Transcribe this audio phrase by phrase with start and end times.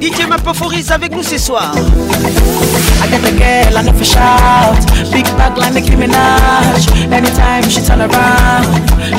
[0.00, 1.72] DJ Mapophoris avec nous ce soir.
[1.74, 4.82] I got the girl, I know shout.
[5.12, 6.86] Big bag like Nicki Minaj.
[7.10, 8.66] Anytime she turn around,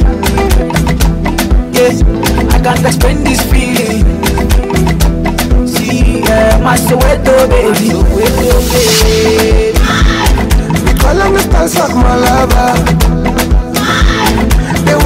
[1.75, 3.99] Yeah, I can't explain this feeling.
[5.67, 7.87] See, yeah, my Soweto baby.
[7.91, 9.77] Soweto baby.
[11.01, 13.22] Call on the dance like my lover.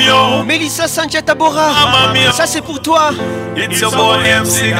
[0.01, 0.44] Mio.
[0.44, 1.69] Melissa Sanchez Tabora.
[1.75, 3.12] Ah, Ça c'est pour toi.
[3.56, 4.74] It's your boy MC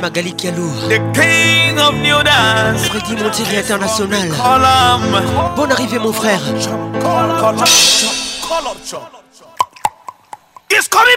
[0.00, 0.70] Magali Kialou.
[0.88, 2.88] The king of New Dance.
[2.88, 4.30] Freddy Montier International.
[5.56, 6.40] Bonne arrivée mon frère.
[10.70, 11.16] It's coming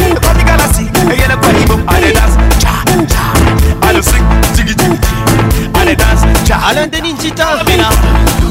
[6.51, 7.47] ninja, Alain des ninjitas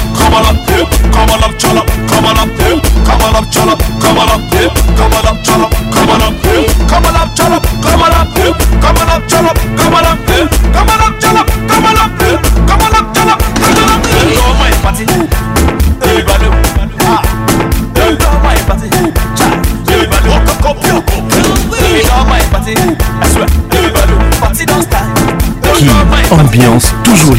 [26.28, 27.36] Come ambiance toujours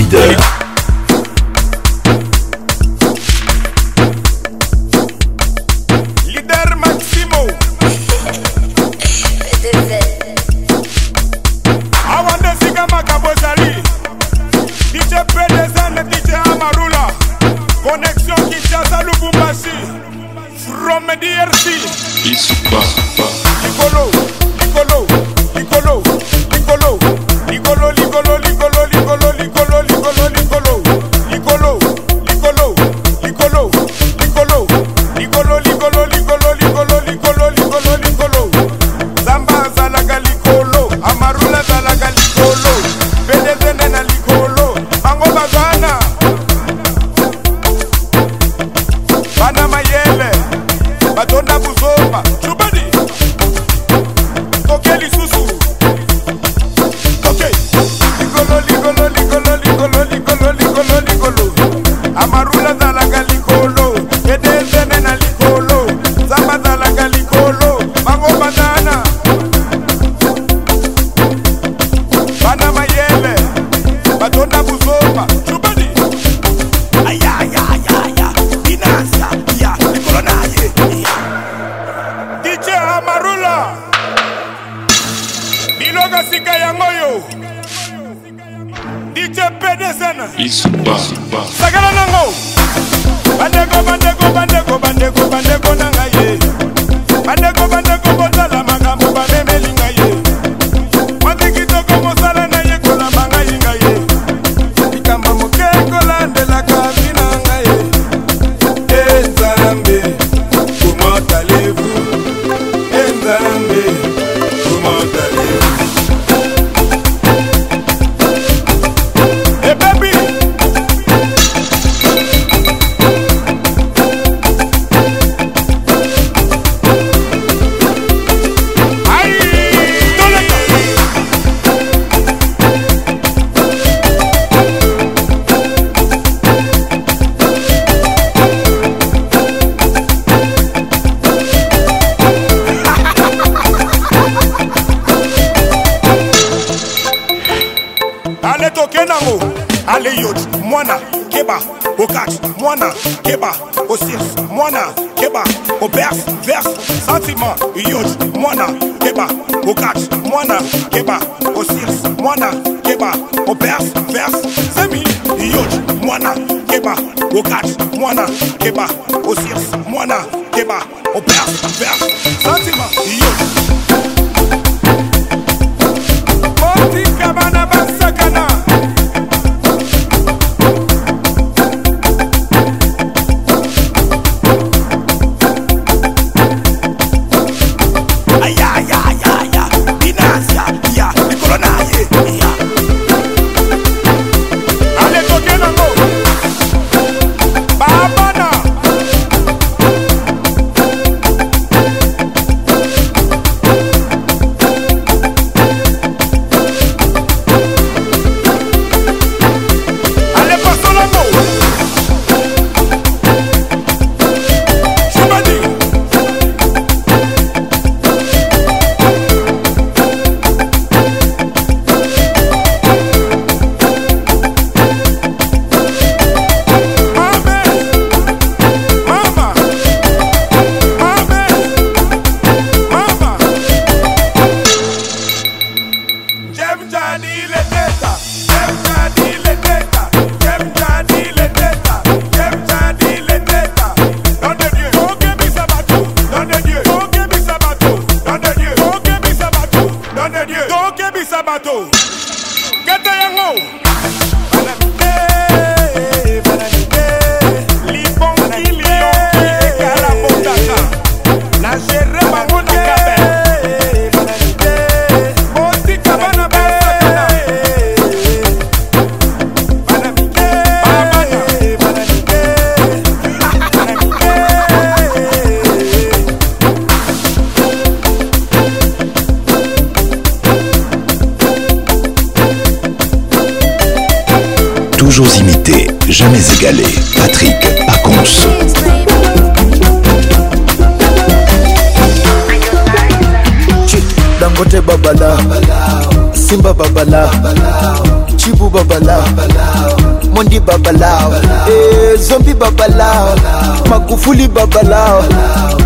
[304.57, 305.23] babalao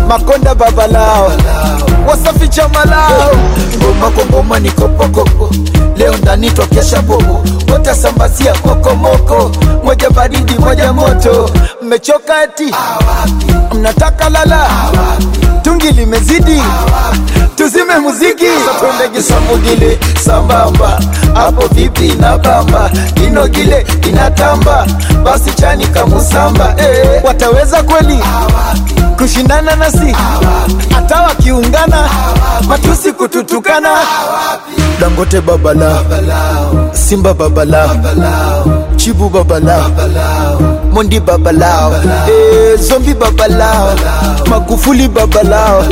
[0.08, 1.28] Makonda babalao
[2.08, 3.36] Wasafi chamalao lao.
[4.28, 5.50] Ngoma kwa ni kopokoko,
[5.96, 9.50] leo ndani twakesha bobo, watasambazia kokomoko,
[9.84, 11.50] moja baridi moja moto.
[11.82, 12.74] Mmechoka eti
[13.74, 14.66] mnataka lala,
[15.62, 16.60] tungi limezidi
[17.62, 18.44] tuzime muziki
[18.78, 19.20] twende
[19.64, 21.00] gile sambamba
[21.34, 22.90] hapo vipi na bamba
[23.26, 24.86] inogile inatamba
[25.24, 26.98] basi chani kamusamba eh.
[27.14, 27.24] eh.
[27.24, 28.18] wataweza kweli
[29.16, 30.16] kushindana nasi
[30.94, 32.08] hata wakiungana
[32.68, 33.88] matusi kututukana
[35.00, 36.68] dangote babala, babala.
[36.92, 38.64] simba babala, babala.
[38.96, 40.41] chibu babala, babala.
[40.92, 41.90] Mondi babalao,
[42.28, 43.96] eh, Zombi babalao,
[44.50, 45.82] Magufuli babalao,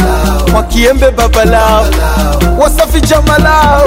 [0.53, 1.87] Mwakiembe babalao,
[2.59, 3.85] Wasafi jamalao,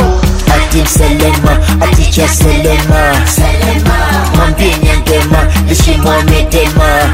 [0.49, 1.51] Atim Selema,
[1.85, 3.15] Aticha Selema,
[4.35, 7.13] Mwambie Nyangema, Lishimwa Medema,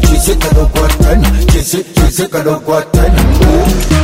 [0.21, 1.29] kizikalo kwa tena
[2.03, 3.21] kizikalo kwa tena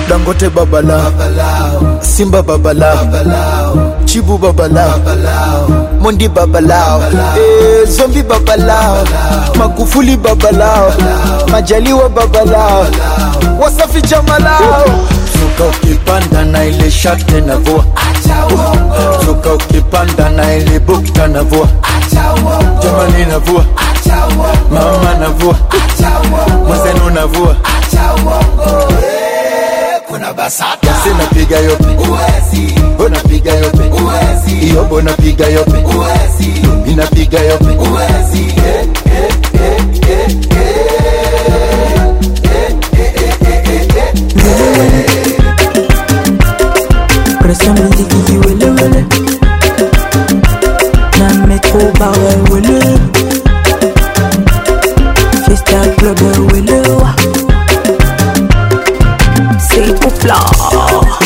[0.09, 3.74] dangote babala, babala simba babala, babala
[4.05, 7.01] chibu babala, babala eh, mondi babalao
[7.38, 9.05] e, zombi babalao
[9.59, 10.91] magufuli babalao
[11.51, 12.86] majaliwa babalao
[13.59, 14.86] wasafi jamalao
[15.39, 17.86] zuka ukipanda na ile shakte navua
[19.25, 21.67] zuka ukipanda na ile bukta navua
[22.81, 23.65] jamani navua
[24.71, 25.57] mama navua
[26.67, 27.55] mwenzenu navua
[30.07, 37.39] kuna basata basi napiga yope uwezi unapiga yope uwezi iyobo napiga yope uwezi mi napiga
[37.39, 40.77] yope uwezi yeah, yeah, yeah, yeah, yeah.
[47.39, 49.05] Pression musique, wele wele.
[51.19, 53.16] Na metro barre, wele.
[56.15, 57.03] club willow,
[59.59, 61.25] C'est pour flore.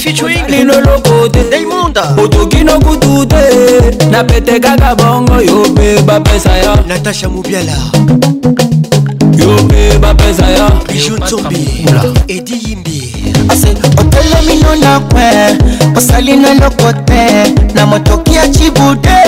[0.00, 3.40] featuring lino lokote daimonda otoki nokutu te
[4.10, 7.72] napete kaka bongo yo mpe bapesa ya natasha mobiala
[9.38, 11.84] yo mpe bapesa ya rijon zombi
[12.28, 13.12] edi yimbi
[13.50, 15.30] ase otelomino na kwe
[15.96, 19.18] osali na loko te na motoki ya cibude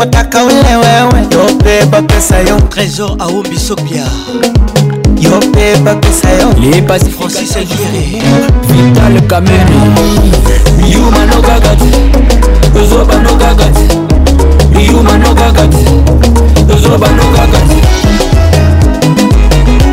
[0.00, 4.04] otaka ole wewe yo mpe bapesa yo trésor aombisopia
[5.20, 8.22] yo mpe bapesa yo lepasi francis agiri
[8.68, 9.80] vital kamene
[10.88, 11.90] yuma nokaka te
[12.80, 15.84] ozoba nokaka te yuma nokaka te
[16.72, 17.86] ozoba nokaka te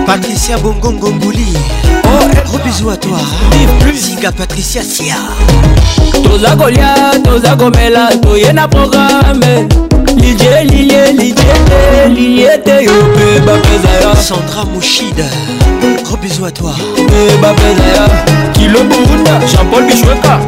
[0.06, 1.54] patricia bongongo nguli
[2.04, 3.20] oh, gros bisous à toi
[3.96, 5.18] singa patricia sia
[6.24, 9.68] toza kolia toza komela toye na programe
[10.34, 15.24] lilie lilie lilie lilie te yo mpe bapeza ya centra moshida
[16.04, 20.40] gros bisou à toi mpe bapeza ya kilo burunda jean paul bishweka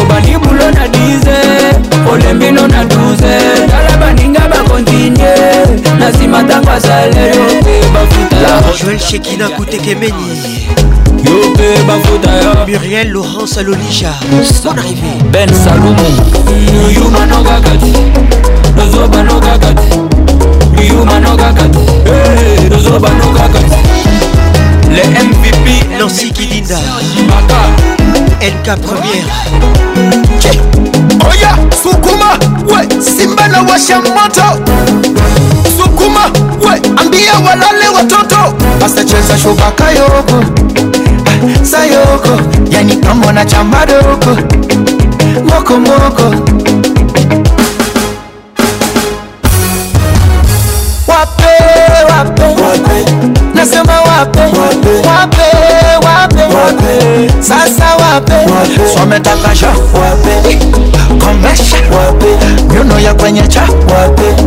[0.00, 2.86] obani bulo na 10 olembino na 12
[3.70, 5.32] tala baninga bakontinye
[5.98, 8.36] na nsima ntango asaleyo mpe bafuta
[8.84, 10.36] joel shekina kutekemeni
[11.24, 14.12] yo mpe bafuta yo muriel laurence alolija
[14.62, 16.06] son arrivé ben salumu
[16.94, 17.92] yumanokakati
[18.90, 19.96] tozoba no kaka te
[20.74, 23.76] biyuma no kaka te tozoba no kaka te
[24.90, 26.78] le mvp nancy kidinda
[27.28, 27.58] maka
[28.42, 29.26] lk première
[31.30, 32.30] oya sukuma
[32.68, 34.44] we simba na washa moto
[35.76, 36.26] sukuma
[36.66, 40.40] we ambia walale watoto asacheza shubaka yoko
[41.26, 42.36] ah, sayoko
[42.70, 44.36] yani kamona chambadoko
[45.48, 47.09] mokomoko moko.
[53.60, 55.46] nasema wape wape
[56.06, 58.34] wape wape sasa wape
[58.94, 60.58] swametaka sho wape eh,
[61.24, 62.26] komesha wape
[62.74, 64.42] nyuno ya kwenye cha wape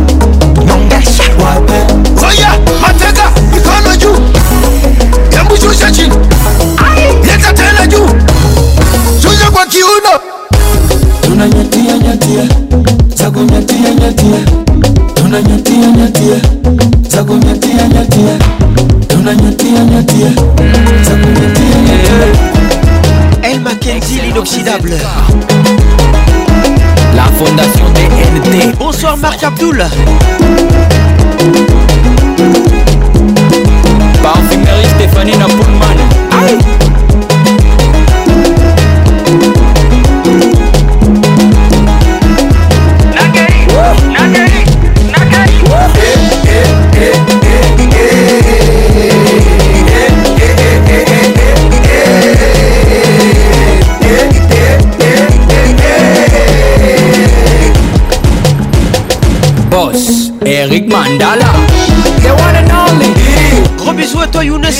[0.64, 1.78] nyongesha wape
[2.26, 3.22] oya mateka
[3.52, 4.16] mikono juu
[5.36, 6.14] yambushusha chini
[7.26, 8.08] leta tena juu
[9.22, 10.18] chuja kwa kiuno
[11.22, 12.42] tunanyatia nyatia
[13.16, 14.40] za kunyatia nyatia
[15.14, 16.36] tunanyatia nyatia
[17.08, 18.38] za kunyatia nyatia
[19.24, 20.32] nanyotianyotie
[23.42, 24.96] El Mackenzie l'inoxydable
[27.14, 29.82] La fondation DNT Bonsoir Marc Abdoul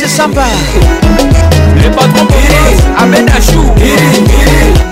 [0.05, 0.43] c'est sympa.
[1.77, 2.27] Les patrons
[2.99, 3.63] Ahmed Achou.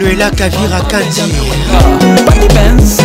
[0.01, 1.33] Noëlla Kavira Kandi.
[2.25, 2.99] Body Benz.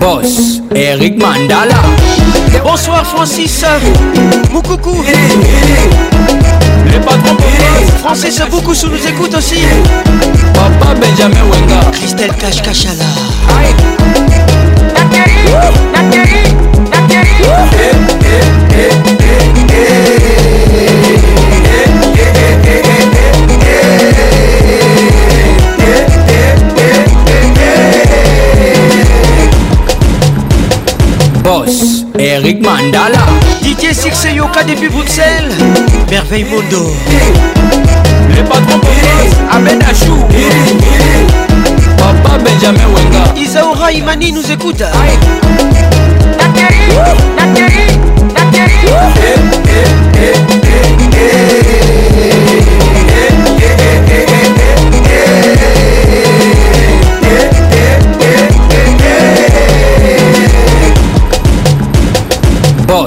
[0.00, 1.76] Boss Eric Mandala
[2.64, 3.64] Bonsoir Francis
[4.52, 5.02] Moukoukou
[6.90, 7.36] Les patrons
[8.00, 9.56] Francis Boukoussou nous écoute aussi
[10.52, 13.04] Papa Benjamin Wenga Christelle cache Cachala
[31.44, 31.99] Boss
[32.40, 33.20] Eric Mandala
[33.60, 35.52] Didier six Yoka depuis Bruxelles
[36.10, 36.90] Merveille Mondo
[38.34, 38.80] Le patron
[39.52, 40.24] Ahmed Achou
[41.98, 44.82] Papa Benjamin Wenga Isaura Imani nous écoute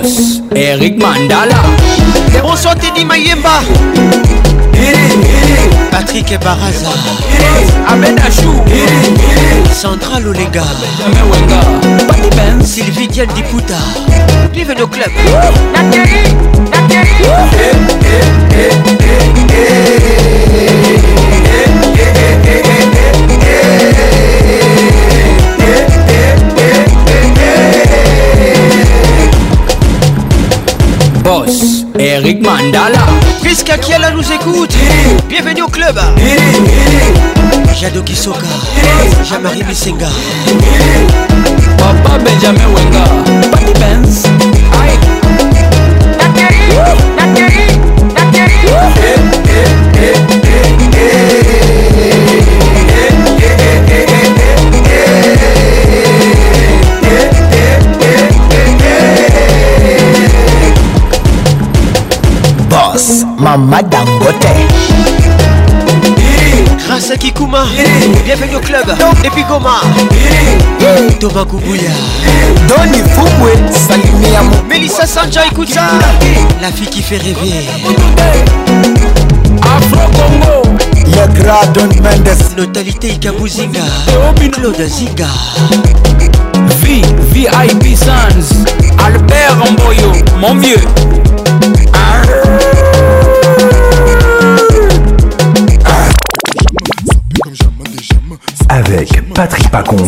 [0.01, 1.59] boss eric mandala
[2.35, 3.61] erosante di mayemba
[5.91, 6.89] patrik baraza
[7.87, 8.53] abedashu
[9.81, 10.65] central olenga
[12.63, 13.77] sylvie dial diputa
[14.51, 15.13] bienvenue au club
[31.45, 32.99] boss, Eric Mandala.
[33.41, 34.73] Prisca Kiala nous écoute.
[35.27, 35.99] Bienvenue au club.
[37.79, 38.39] Jado Kisoka,
[39.27, 40.07] Jamari Bisenga.
[41.77, 43.03] Papa Benjamin Wenga.
[43.57, 44.23] Big Benz.
[44.73, 44.97] Hey,
[46.35, 47.49] hey, hey,
[48.35, 50.19] hey,
[50.85, 51.82] hey.
[63.43, 64.35] mama dangote
[66.87, 67.65] grâce à Kikuma
[68.23, 68.85] bienvenue au club
[69.21, 69.81] depuis Goma
[71.19, 71.89] Thomas Kubuya
[72.69, 75.81] Donny Fumbwe Salimia Melissa Sanja écoute ça
[76.61, 77.67] la fille qui fait rêver
[79.61, 83.81] Afro Congo Le gras Don Mendes Notalité Ikabuzinga
[84.53, 85.27] Claude Zinga
[86.81, 87.01] V
[87.33, 88.55] VIP Sans
[89.03, 90.79] Albert Mboyo mon vieux
[99.45, 100.07] Patrick Pacons,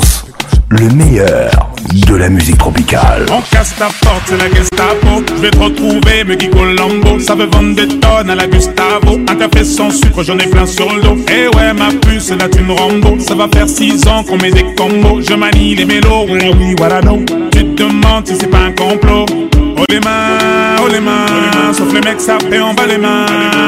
[0.69, 1.69] le meilleur
[2.07, 3.25] de la musique tropicale.
[3.29, 5.25] On casse ta porte, c'est la Gestapo.
[5.35, 7.19] Je vais te retrouver, me Colombo.
[7.19, 9.19] Ça veut vendre des tonnes à la Gustavo.
[9.29, 11.17] Un café sans sucre, j'en ai plein sur le dos.
[11.29, 13.19] Et eh ouais, ma puce, là tu me Rambo.
[13.19, 15.19] Ça va faire 6 ans qu'on met des combos.
[15.19, 17.25] Je manie les mélos, eh oui, voilà, non.
[17.51, 19.25] Tu te demandes si c'est pas un complot.
[19.77, 20.54] Oh les mains
[20.85, 23.25] haut les mains, sauf les mecs fait en bas les mains,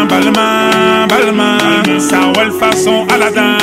[0.09, 1.15] bas les mains, bas
[1.85, 2.17] les ça
[2.59, 3.57] façon Aladdin.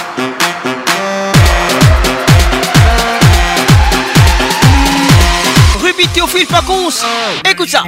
[5.95, 7.03] Ruby Théophile Pacons.
[7.51, 7.83] Écoute ça.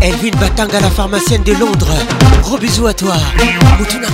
[0.00, 1.94] Elvin Batanga, la pharmacienne de Londres.
[2.42, 3.14] Gros bisous à toi.
[3.78, 4.08] Moutounaka.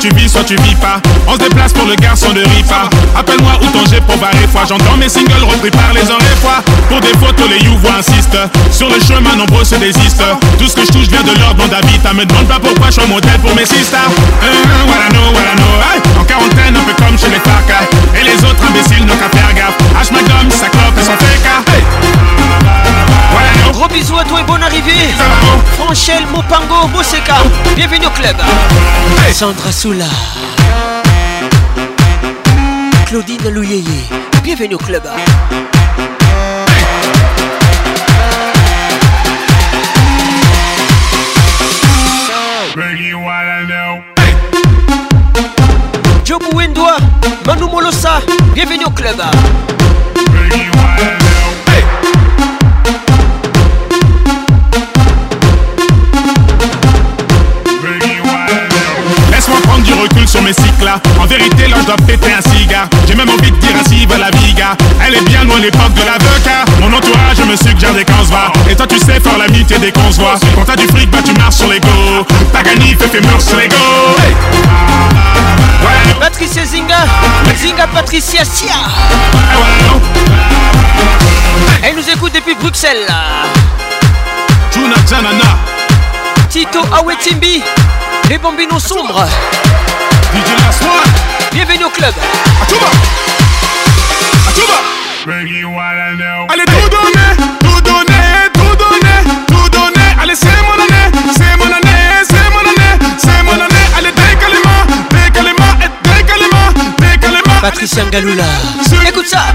[0.00, 0.98] soit tu vis, soit tu vis pas.
[1.26, 2.88] On se déplace pour le garçon de Rifa.
[3.18, 4.62] Appelle-moi où ton j'ai pour barrer fois.
[4.68, 6.60] J'entends mes singles repris par les oreilles fois.
[6.88, 8.36] Pour des photos, les you insistent.
[8.72, 10.24] Sur le chemin, nombreux se désistent.
[10.58, 12.04] Tout ce que je touche vient de l'ordre d'habitat.
[12.08, 13.98] Ah, me demande pas pourquoi je suis modèle pour mes sisters.
[14.42, 16.20] Euh, euh I no, voilà, no.
[16.20, 17.88] en quarantaine, un peu comme chez les Farkas.
[18.14, 19.76] Et les autres imbéciles n'ont qu'à faire gaffe.
[19.98, 20.12] H.
[20.12, 21.75] Magom, sa clope et son fake.
[23.76, 24.94] Gros bisous à toi et bonne arrivée.
[25.78, 27.34] Franchel Mopango Boseka.
[27.74, 28.34] Bienvenue au club.
[29.34, 30.06] Sandra Soula.
[33.04, 34.06] Claudine Louyeye.
[34.42, 35.02] Bienvenue au club.
[46.24, 46.96] Jobu Wendoa,
[47.46, 48.20] Manu Molossa,
[48.54, 49.20] bienvenue au club.
[60.46, 60.56] mes
[61.20, 64.16] En vérité là je dois péter un cigare J'ai même envie de dire ainsi va
[64.16, 66.16] la viga Elle est bien loin l'époque de la
[66.80, 70.20] Mon entourage me suggère des qu'on Et toi tu sais faire la dès qu'on se
[70.20, 71.88] Quand t'as du fric bah tu marches sur l'ego
[72.52, 73.74] Pagani fait fais mœurs sur l'ego
[76.20, 76.98] Patricia Zinga
[77.60, 79.96] Zinga Patricia Sia ah
[81.82, 83.06] Elle nous écoute depuis Bruxelles
[84.72, 84.94] Juna
[86.48, 87.62] Tito Awetimbi
[88.28, 89.24] les bambinos sombres
[91.52, 92.12] Bienvenue au club.
[92.62, 92.86] Achouba.
[96.52, 98.10] Allez, tout donner, tout donner,
[98.54, 100.16] tout donner, tout donner.
[100.22, 103.86] Allez, c'est mon année, c'est mon année, c'est mon année, c'est mon année.
[103.98, 105.52] Allez, décalez-moi,
[106.04, 108.44] moi moi moi Patricia Ngaloula.
[109.16, 109.46] Écoute ça.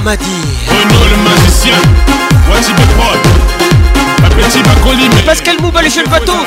[0.00, 0.24] Madi
[0.68, 1.74] Bono le magicien
[2.48, 6.44] Wachibe Prod Apetit Bakolime Pascal Mouba le jeune bateau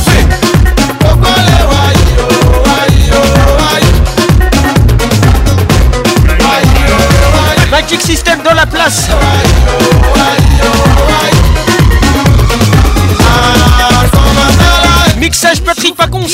[7.71, 9.07] Magic System dans la place
[15.19, 16.27] Mixage Patrick Pacons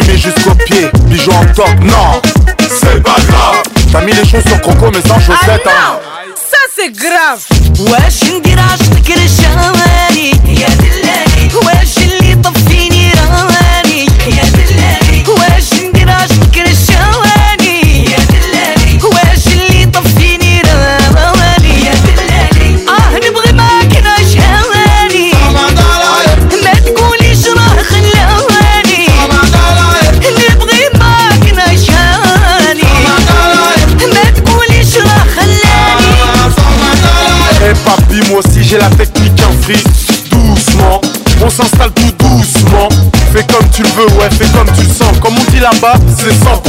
[0.00, 2.20] fumée jusqu'aux pieds, bijoux en top, non,
[2.68, 3.62] c'est pas grave.
[3.92, 6.09] T'as mis les chaussures croco mais sans chaussettes, ah hein.
[46.16, 46.60] c'est ça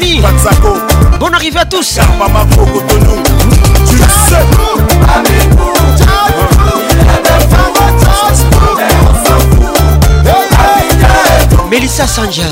[0.00, 1.98] On Bonne arrivée à tous.
[11.70, 12.42] Melissa Sanja.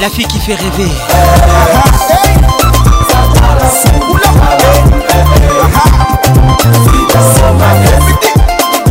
[0.00, 0.90] La fille qui fait rêver.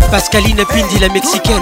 [0.09, 0.57] Pascaline
[0.89, 1.61] dit la mexicaine.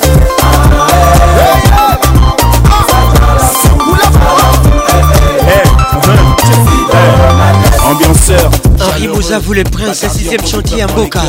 [8.79, 11.21] Henri Un vous les princes, sixième chantier à Boca.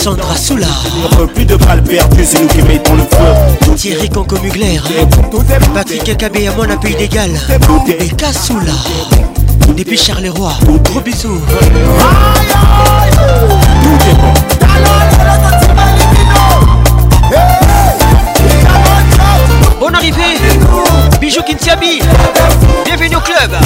[0.00, 0.66] Sandra Soula.
[1.34, 3.34] Plus de balles perdues, c'est nous qui mettons le feu.
[3.76, 4.80] Thierry Concomugler.
[5.74, 7.30] Patrick à mon appui d'égal.
[7.88, 8.72] Et Kassoula.
[9.76, 10.52] Depuis Charleroi.
[10.84, 11.40] Gros bisous.
[11.40, 11.64] Tout
[14.10, 14.32] est bon.
[19.94, 20.60] arrivé, arrivée.
[21.20, 22.00] Bijou Kintiabi.
[22.86, 23.58] Bienvenue au club.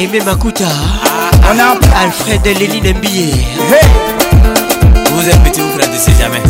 [0.00, 1.17] Eh, Makuta.
[1.50, 3.22] On a Alfred et Lélie Dembié.
[3.22, 3.86] Hey.
[5.14, 6.42] Vous êtes petit, vous laissez jamais.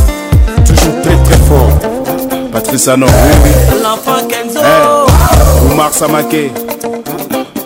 [0.65, 1.71] Toujours très très fort.
[2.53, 3.79] Patrice Anon, oui, oui.
[3.81, 4.59] L'enfant Kenzo.
[5.71, 6.51] Omar Samake.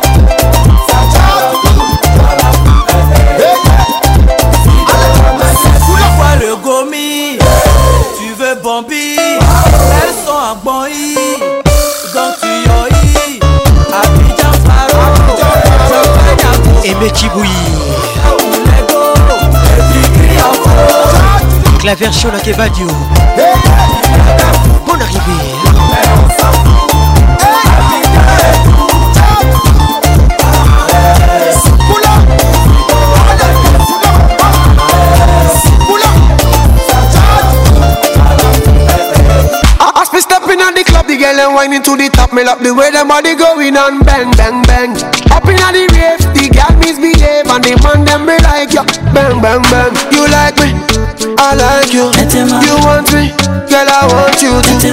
[21.81, 22.85] claver chaud la kebadio
[24.85, 25.40] Bonne arrivée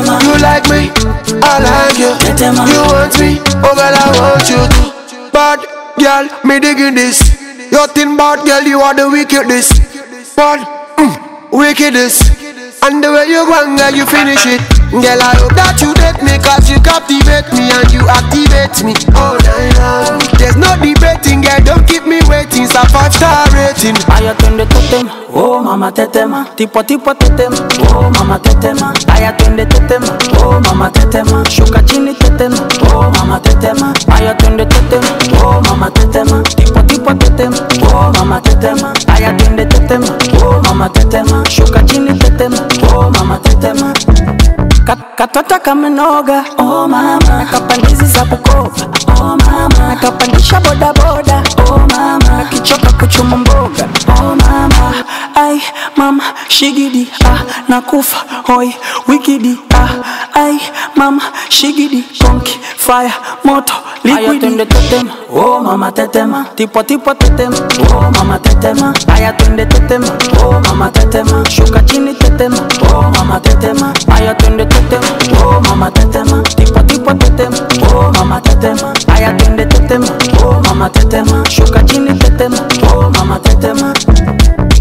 [0.01, 0.91] You like me,
[1.43, 2.15] I like you.
[2.39, 4.63] You want me, oh girl, I want you
[5.11, 5.31] too.
[5.33, 5.59] Bad
[5.99, 7.19] girl, me digging this.
[7.73, 9.75] Your thin bad girl, you are the wickedest.
[10.37, 10.65] Bad,
[10.99, 12.23] mm, wickedest.
[12.85, 14.78] And the way you want, girl, you finish it.
[14.89, 18.97] Girl, I hope that you date me Cause you captivate me and you activate me
[19.13, 24.01] All night long There's no debating, girl, don't keep me waiting It's a five-star rating
[24.01, 27.61] top totem, oh mama tetema Tipo tipo tetema,
[27.93, 32.63] oh mama tetema the tetema, oh mama tetema Shuka chini tetema tetema
[32.95, 35.09] oh mama tetema aya twende tetema
[35.45, 37.57] oh mama tetema tipo tipo tetema
[37.93, 40.07] oh mama tetema aya twende tetema
[40.45, 42.59] oh mama tetema shuka chini tetema
[42.95, 43.93] oh mama tetema
[45.17, 48.87] katota kamenoga oh mama kapandizi za Bukoba
[49.21, 54.95] oh mama kapandisha bodaboda oh mama kichoka kuchuma mboga oh mama
[55.39, 55.63] ai
[55.97, 58.19] mama shigidi ah nakufa
[58.49, 58.75] hoi
[59.09, 59.89] wikidi ah
[60.35, 60.59] ai
[60.97, 63.13] mama shigidi konki fire
[63.45, 63.75] moto
[64.05, 67.57] liquidi tetema oh mama tetema tipo tipo tetema
[67.95, 70.09] oh mama tetema aya twende tetema
[70.45, 72.61] oh mama tetema shuka chini tetema
[72.91, 75.11] oh mama tetema aya twende tetema
[75.43, 77.59] oh mama tetema tipo tipo tetema
[77.95, 80.09] oh mama tetema aya twende tetema
[80.45, 82.61] oh mama tetema shuka chini tetema
[82.91, 83.93] oh mama tetema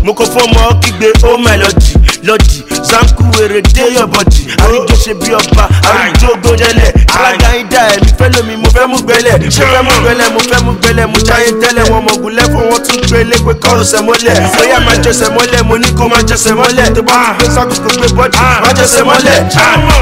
[0.07, 1.91] moko fọmọ kígbe ó mẹlọdì
[2.23, 8.69] lọdì zanku wèrè dé yọbọdì àríjọṣe bí ọba àríjọ gbọdẹlẹ alága ida ẹmí fẹlẹmi mo
[8.75, 12.01] fẹ mú gbẹlẹ mo fẹ mú gbẹlẹ mo fẹ mú gbẹlẹ mo jáyé tẹlẹ wọn
[12.07, 16.07] mọgùn lẹfọ wọn tún gbé lẹgbẹ kọrọ sẹmọlẹ bóyá máa jẹsẹ mọlẹ mo ní kó
[16.07, 19.35] máa jẹsẹ mọlẹ tó bá ti gbé sákòókò gbé bọdì máa jẹsẹ mọlẹ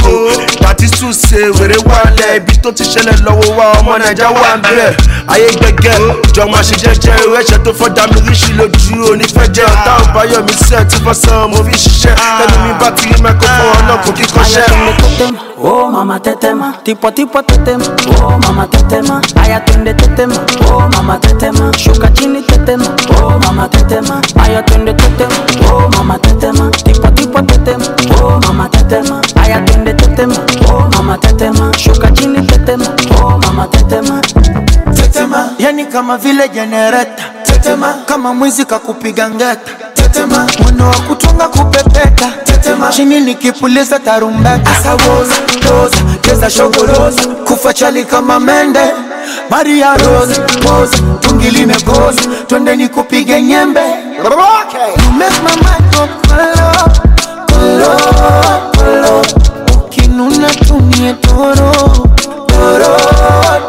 [0.62, 1.10] pàtí tún
[1.56, 5.46] wèrè wà lẹ ibi tó ti ṣẹlẹ lọ́wọ́ wa ọmọ nàìjà wà ń bẹ ayé
[5.60, 5.94] gbẹgẹ
[6.34, 11.50] jọ máa ẹṣẹ tó fọdà mi ríṣì lójú onífẹjẹ ọtá ọbáyọ mi sẹ tí wọn
[11.50, 14.60] mo fi ṣiṣẹ lẹnu mi bá ti rí mẹkọfọ náà kò kíkọ ṣẹ.
[14.60, 15.36] ayé tó ń
[15.72, 17.86] ó mama tètè ma tipọtipọ tètè ma
[18.28, 19.86] ó mama tètè ma aya tó ń
[20.70, 22.74] ó mama tètè ma ṣùkàchí ni tètè
[23.20, 24.88] ó mama tètè ma ayọ tó ń
[25.70, 27.15] ó mama tètè ma tipọtipọ.
[27.36, 27.86] kwa tetema
[28.24, 30.34] oh mama tetema aya twende tetema
[30.72, 32.86] oh mama tetema shuka chini tetema
[33.22, 34.22] oh mama tetema
[34.96, 39.56] tetema yani kama vile jenereta tetema kama mwizi kakupiga ngeta
[39.94, 45.34] tetema mwendo wa kutunga kupepeta tetema chini nikipuliza tarumbeta asawoza
[45.68, 48.80] doza geza shogoloza kufa chali kama mende
[49.50, 53.80] Maria Rose pose, tungi limekosa, ni kupige nyembe.
[53.80, 54.22] You
[55.14, 56.92] make my mind go kolo
[57.46, 57.88] kolo
[58.74, 59.24] kolo,
[59.84, 61.72] ukinuna tunie toro
[62.46, 62.96] toro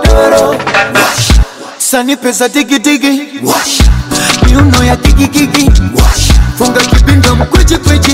[0.04, 0.60] toro,
[1.80, 3.82] sanipe za digidigi wash
[4.50, 5.72] miuno ya gigigigi
[6.58, 8.14] funga kipinga mkweji kweji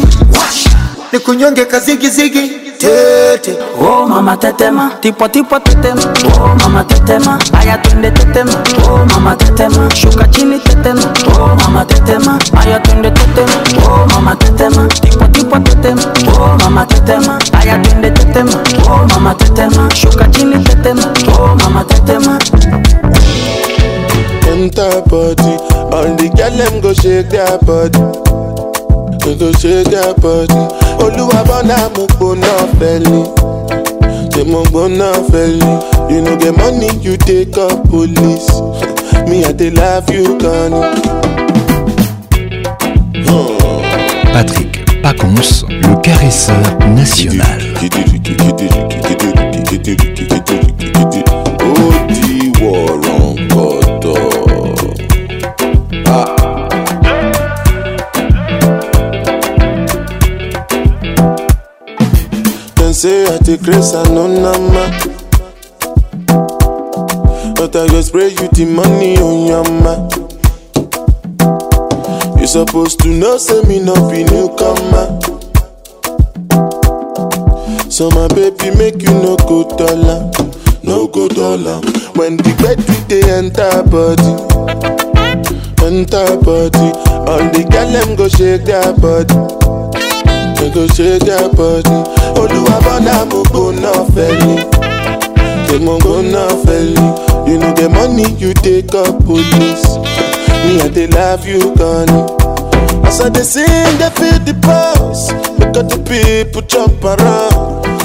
[1.11, 6.01] ni kunyongeka zigizigi tete oh mama tetema tipwa tipwa tetema
[6.43, 8.53] oh mama tetema aya twende tetema
[8.89, 13.55] oh mama tetema shuka chini tetema oh mama tetema aya twende tetema
[13.87, 16.03] oh mama tetema tipwa tipwa tetema
[16.39, 22.39] oh mama tetema aya twende tetema oh mama tetema shuka chini tetema oh mama tetema
[24.63, 25.53] enter body.
[25.91, 27.99] All the girl them go shake their body.
[29.19, 30.63] They go shake their body.
[31.03, 33.23] Oluwa bona mo gbona fẹli.
[34.31, 35.71] Ṣé mo gbona fẹli?
[36.09, 38.49] You no get money, you take up police.
[39.27, 40.71] Me, I dey love you can.
[44.33, 44.71] Patrick
[45.03, 46.59] Pacons, le caresseur
[46.95, 47.59] national.
[51.59, 52.32] Oh,
[62.95, 64.81] Mwen se a te kres anon nama
[67.63, 69.93] Ata yo spre yu ti mani on yama
[72.39, 75.01] You suppose to nou se mi nou fi nou kama
[77.89, 80.19] So my baby make you nou koutola
[80.85, 81.79] Nou koutola
[82.15, 84.35] Mwen di kret wite enta body
[85.81, 86.91] Enta body
[87.25, 89.81] An di galem go shake diya body
[90.63, 91.97] mi kò ṣe jẹ́ bọ́dí
[92.39, 94.59] olúwa bọ́dà mo gbóná fẹ́lẹ́
[95.65, 97.07] ṣe mo gbóná fẹ́lẹ́
[97.47, 99.87] you know the money you dey call police
[100.63, 102.19] me i dey love you gani.
[103.07, 105.23] as i dey sing dey feel the pulse
[105.57, 107.59] make all the people jump around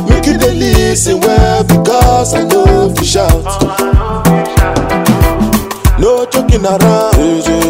[0.09, 2.61] make you dey lis ten well because i no
[2.95, 3.53] fit shout.
[5.99, 7.17] No joking around.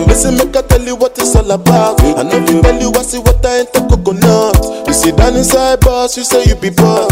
[0.07, 1.99] Listen, make I tell you what it's all about.
[2.03, 4.87] I know you tell you I see what I ain't the coconut.
[4.87, 7.11] You sit down inside boss, you say you be boss.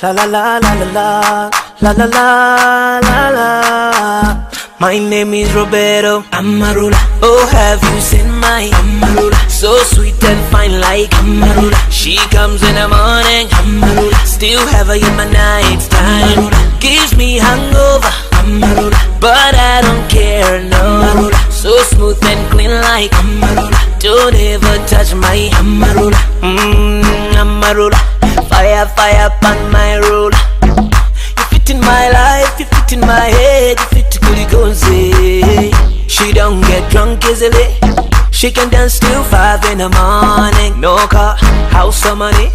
[0.03, 1.49] La la la la la
[1.81, 4.49] la la la la la la.
[4.79, 10.79] My name is Roberto Amarula Oh have you seen my Amarula So sweet and fine
[10.79, 16.79] like Amarula She comes in the morning Amarula Still have her in my night time
[16.79, 18.07] Gives me hangover
[19.21, 23.11] but I don't care, no So smooth and clean like
[23.99, 25.49] Don't ever touch my
[26.41, 26.99] Mmm,
[28.49, 30.33] Fire, fire upon my road
[30.65, 36.07] You fit in my life, you fit in my head You fit Kulikunzi eh.
[36.07, 37.75] She don't get drunk easily
[38.31, 41.35] She can dance till 5 in the morning No car,
[41.69, 42.49] house or money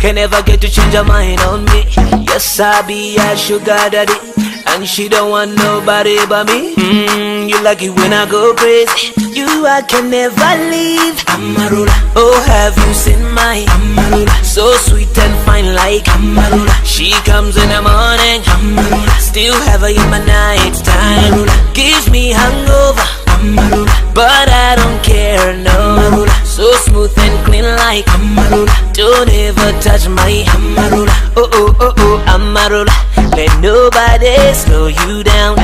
[0.00, 1.84] Can never get to change her mind on me
[2.28, 4.43] Yes, I be a sugar daddy
[4.74, 9.14] and she don't want nobody but me mm, You like it when I go crazy
[9.30, 15.34] You I can never leave Amarula Oh have you seen my Amarula So sweet and
[15.46, 20.74] fine like Amarula She comes in the morning Amarula Still have her in my night
[20.82, 23.06] time Amarula Gives me hangover
[23.38, 29.72] Amarula But I don't care no Amarula so smooth and clean like Amarula Don't ever
[29.82, 32.94] touch my Amarula Oh oh oh oh Amarula
[33.36, 35.56] Let nobody slow you down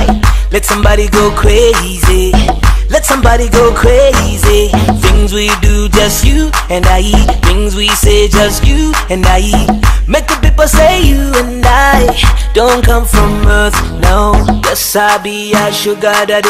[0.51, 2.33] Let somebody go crazy
[2.91, 4.67] let somebody go crazy.
[5.01, 7.03] Things we do, just you and I.
[7.47, 9.43] Things we say, just you and I.
[10.09, 12.11] Make the people say you and I
[12.53, 14.33] don't come from earth, no.
[14.65, 16.49] Yes, I be a sugar daddy.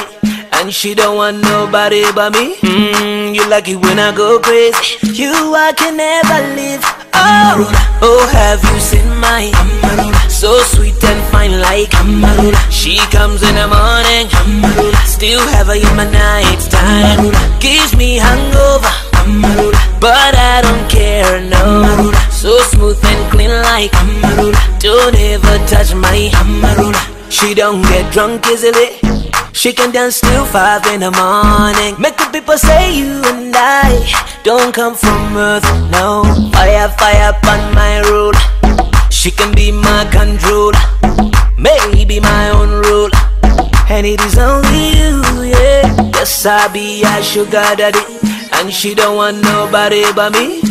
[0.61, 2.55] And she don't want nobody but me.
[2.57, 5.01] Mm, you like it when I go crazy.
[5.09, 6.85] You I can never leave.
[7.17, 7.65] Oh,
[8.03, 10.13] oh, have you seen my Amarula?
[10.29, 12.61] So sweet and fine like Amarula.
[12.71, 14.27] She comes in the morning.
[14.45, 15.01] Amarula.
[15.09, 17.21] Still have her in my night time.
[17.25, 17.61] Amarula.
[17.65, 18.93] Gives me hangover.
[19.25, 19.81] Amarula.
[19.99, 21.89] But I don't care, no.
[22.13, 22.21] Amarula.
[22.31, 24.61] So smooth and clean like Amarula.
[24.79, 27.01] Don't ever touch my Amarula.
[27.33, 29.20] She don't get drunk easily.
[29.53, 32.01] She can dance till five in the morning.
[32.01, 33.91] Make the people say you and I
[34.43, 36.23] don't come from earth, no.
[36.53, 38.37] Fire, fire on my road.
[39.13, 40.73] She can be my control,
[41.59, 43.11] maybe my own rule.
[43.91, 45.83] And it is only you, yeah.
[46.15, 48.01] Yes, I be a sugar daddy,
[48.55, 50.63] and she don't want nobody but me.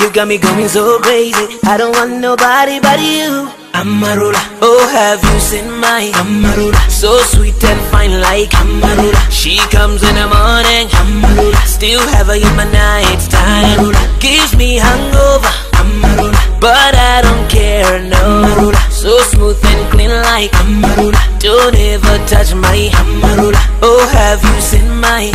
[0.00, 1.58] You got me going so crazy.
[1.64, 3.50] I don't want nobody but you.
[3.72, 6.74] Amarula, oh have you seen my Amarula?
[6.90, 9.30] So sweet and fine like Amarula.
[9.30, 11.62] She comes in the morning, Amarula.
[11.66, 13.78] Still have her in my night time.
[13.78, 14.20] Amarula.
[14.20, 15.48] Gives me hangover,
[15.80, 16.39] Amarula.
[16.60, 18.76] But I don't care, no Marula.
[18.92, 21.16] So smooth and clean like Amarula.
[21.40, 23.56] Don't ever touch my Amarula.
[23.80, 25.32] Oh, have you seen my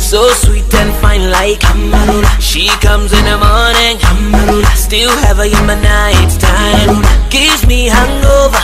[0.00, 2.26] So sweet and fine like Amarula.
[2.40, 4.66] She comes in the morning Amarula.
[4.74, 6.98] Still have her in my night's time
[7.30, 8.58] Gives me hangover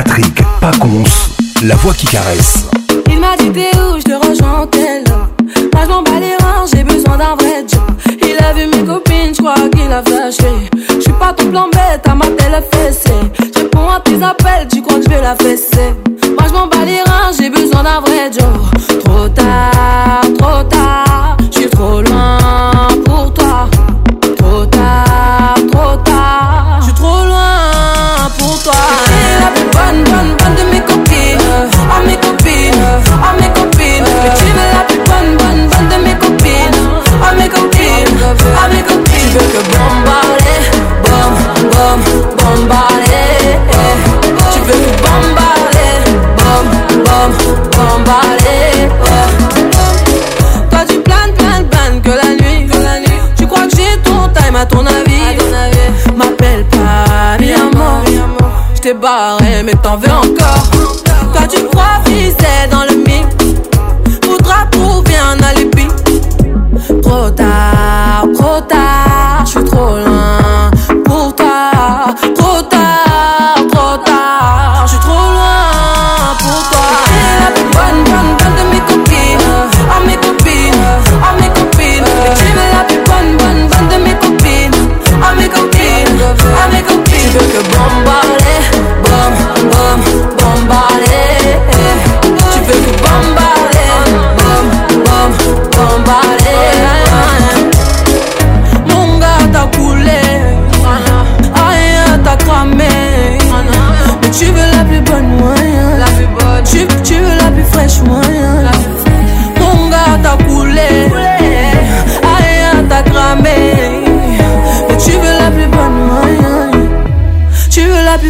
[0.04, 1.02] Patrick pas Pacons,
[1.64, 2.66] la voix qui caresse.
[3.10, 5.02] Il m'a dit t'es où, je te rejoins, tel.
[5.02, 5.16] telle.
[5.74, 8.16] Moi je m'en bats j'ai besoin d'un vrai Joe.
[8.22, 10.52] Il a vu mes copines, je crois qu'il a flashé.
[10.94, 13.10] Je suis pas tout blanc bête, à ma la fessée.
[13.52, 15.92] Je réponds à tes appels, tu crois que je vais la fesser.
[16.28, 19.00] Moi je m'en bats j'ai besoin d'un vrai Joe.
[19.04, 20.77] Trop tard, trop tard.
[54.58, 55.38] à ton avis.
[56.16, 58.02] M'appelle pas, mi amor.
[58.80, 60.64] J't'ai barré, mais t'en veux encore.
[61.32, 63.28] Quand tu crois viser dans le mix.
[64.26, 65.86] Voudra trouver un alibi.
[67.02, 69.44] Trop tard, trop tard.
[69.44, 70.70] J'suis trop loin
[71.04, 72.14] pour toi.
[72.34, 72.77] Trop tard.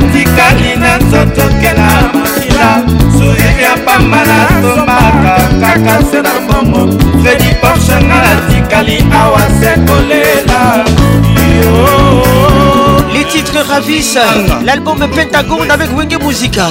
[0.00, 2.70] natikali na nzoto kela makila
[3.12, 6.82] sourire ya pamba nasomaka kaka se na mbongo
[7.22, 10.84] fredi porshanga natikali awa se kolela
[13.12, 14.20] Les titres ravissent
[14.64, 16.66] l'album Pentagone avec Wenge Musica.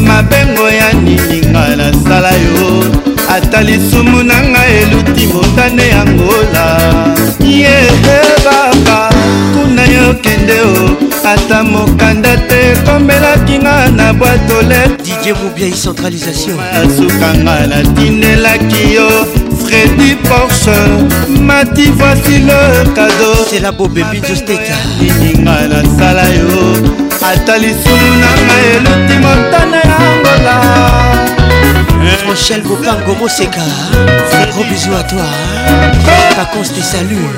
[0.07, 2.67] mabengo ya nininga nasala yo
[3.29, 6.65] ata lisumu na nga eluti motane ya ngola
[7.41, 9.11] yehe baba
[9.55, 10.77] kuna yokende o
[11.29, 19.09] ata mokanda te ekomelaki nga na bwatolete dieu mobia centralisation asukanga natindelaki yo
[19.67, 20.77] fredi porsche
[21.41, 26.61] mati voici le cadeau c'est la bobebidostekaninga nasala yo
[27.29, 30.61] ata lisulu na ngai eluti motana ya ngola
[32.29, 33.63] Rochelle Bopango Moseka
[34.55, 36.35] Gros bisous à toi oh.
[36.39, 37.31] Vacances des saluts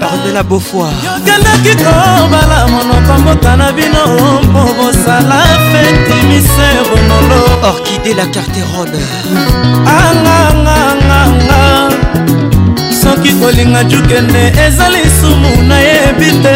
[0.00, 4.00] parmela beaufoir yokelaki kobala monoko mboka na bino
[4.42, 5.38] mpo bosala
[5.72, 7.40] feti misero molo
[7.70, 9.04] orkide la carterone
[9.98, 11.60] anganganganga
[13.02, 16.54] soki kolinga jukende eza lisumu nayebi te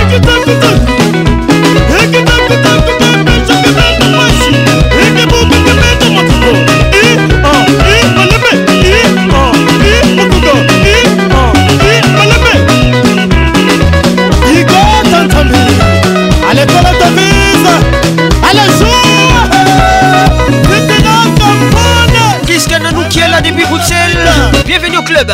[24.65, 25.27] Bienvenue au club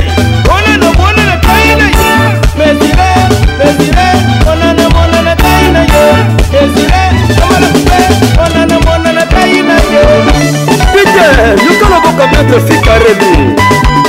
[12.46, 14.03] quatro fica ready.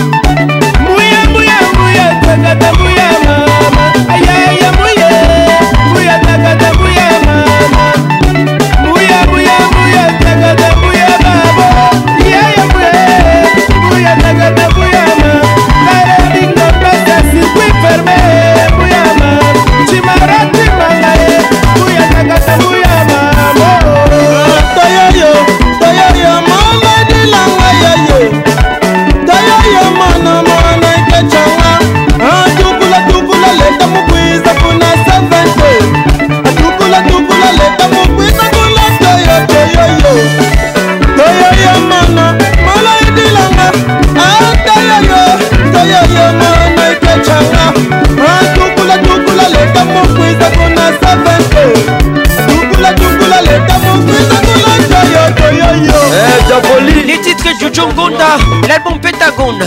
[59.51, 59.63] monde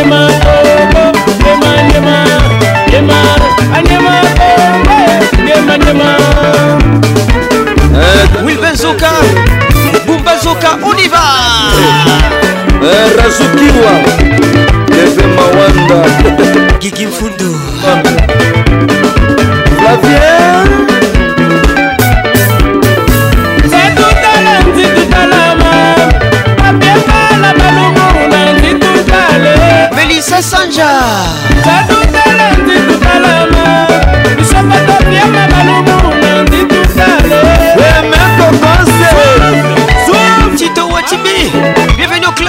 [8.44, 8.76] Wilben
[10.84, 11.18] on y va
[17.84, 18.11] euh,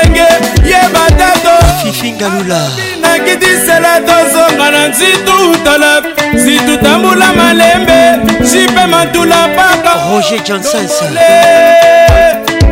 [1.97, 2.61] fingalula
[3.01, 7.99] nakidisela tozonga na nzitu tala nzitu tambula malembe
[8.51, 10.91] jipe matula mpaka roger johnsons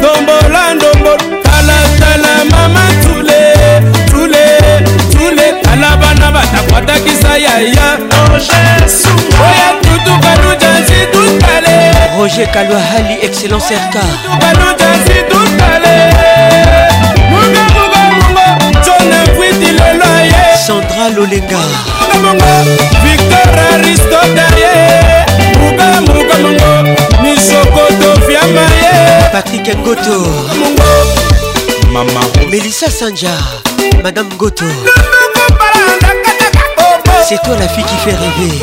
[0.01, 3.41] tombola ndombola talatala mama tule
[4.11, 4.45] tule
[5.11, 7.97] tule tala bana batakwatakisa yaya
[8.31, 16.12] oya tutukaluja nzitu tale roger kalwahali excellence rk tutukaluja nzitu tale
[20.81, 21.59] sandra lolenga
[23.05, 24.73] victor aristotaye
[25.59, 26.71] muka muka mongo
[27.21, 28.93] misokoto fiama ye
[29.33, 30.21] patrik ngoto
[31.91, 33.35] mama melissa sanja
[34.03, 34.65] madame ngoto
[37.29, 38.57] c'est toi la fille qui fait rêver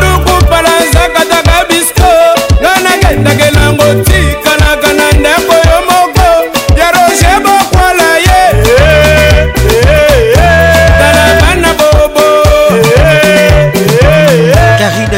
[0.00, 2.10] nokopala nzakataka bisko
[2.58, 5.55] nga nakendaka elango tikalaka na ndako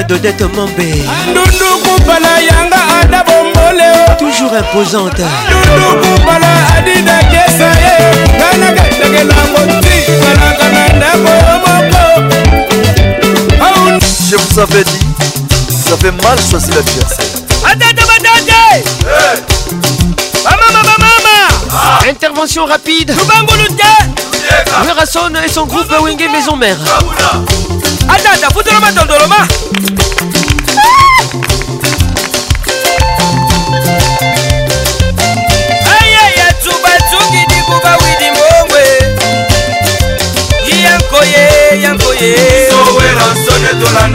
[0.09, 0.17] de
[4.19, 5.25] Toujours imposante Je
[14.37, 14.91] vous avais dit
[15.71, 16.81] Ça fait mal ça c'est la
[21.75, 21.99] ah!
[22.09, 23.15] Intervention rapide
[24.85, 26.79] Le et son groupe Wingé Maison Mère
[28.09, 29.47] adada futelo matondoloma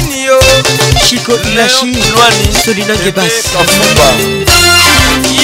[1.07, 1.95] Chico Inashi
[2.65, 3.33] Solina Gebas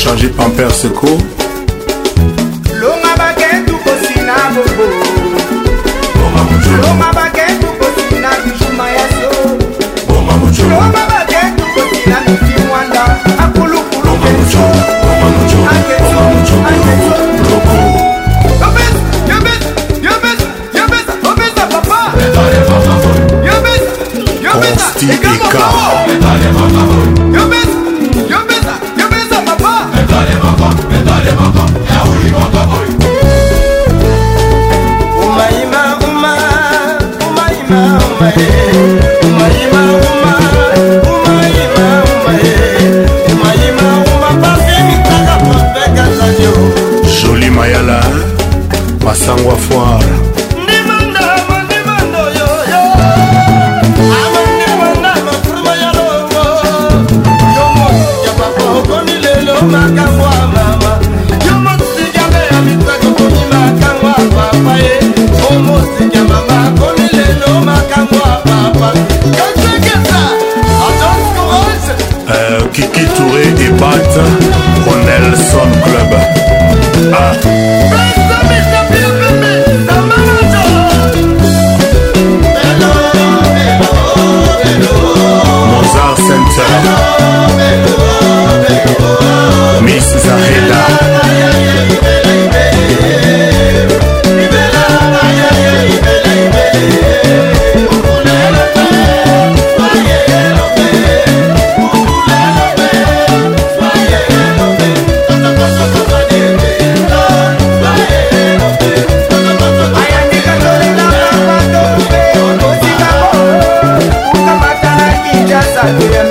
[0.00, 1.20] changer Pampers secours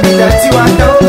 [0.01, 1.09] That you I know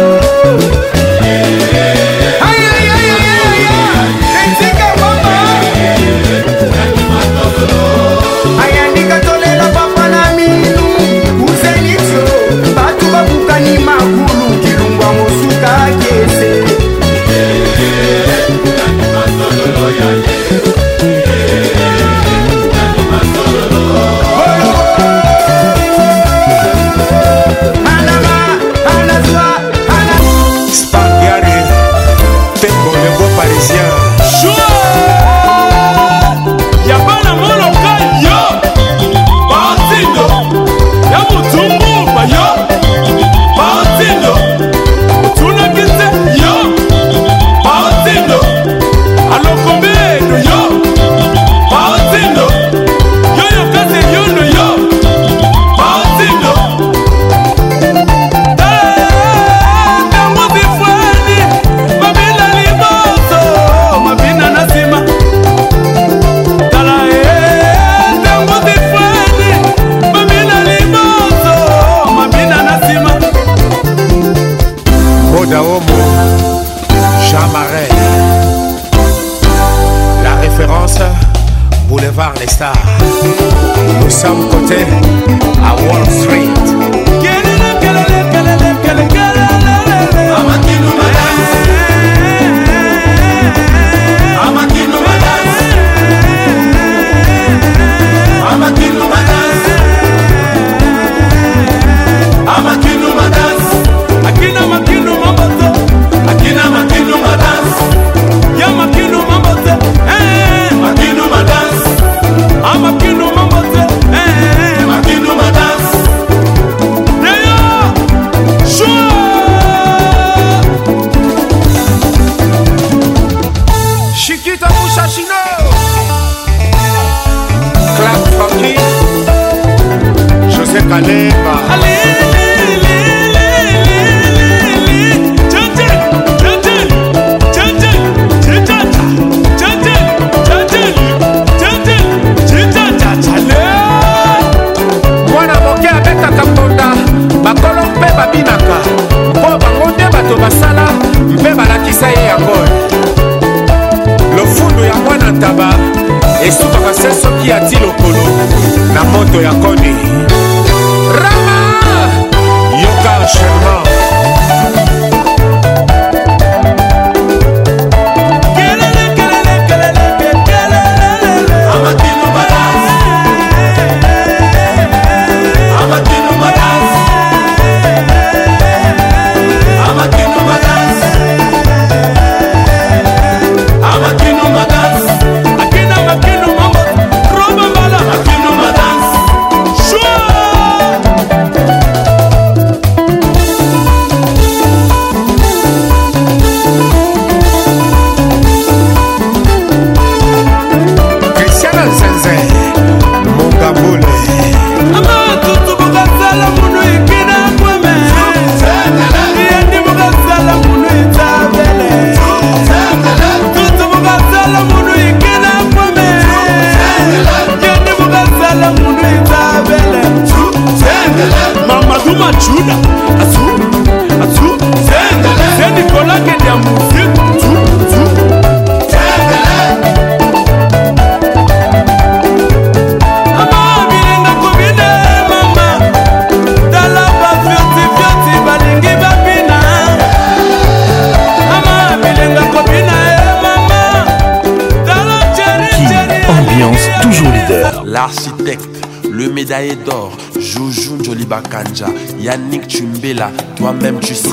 [249.70, 250.12] médaille d'or.
[250.38, 251.86] Joujou Joli Bakanja,
[252.18, 254.28] Yannick Tumbela, toi-même tu sais.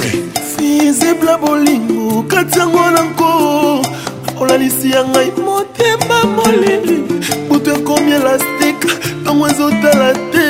[0.57, 3.81] Fizibla bolingo, katiango nanko.
[4.39, 7.03] olalisi ya ngai motema molili
[7.49, 8.87] butu ekomi elastike
[9.21, 10.45] ntongo ezotala te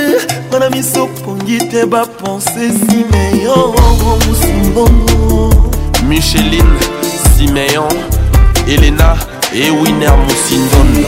[0.49, 3.73] ngai na miso pongi te bapense simeyon
[4.27, 5.51] mosumbongo
[6.09, 6.77] micheline
[7.37, 7.95] simeyon
[8.67, 9.15] elena
[9.53, 11.01] ewiner mosindondo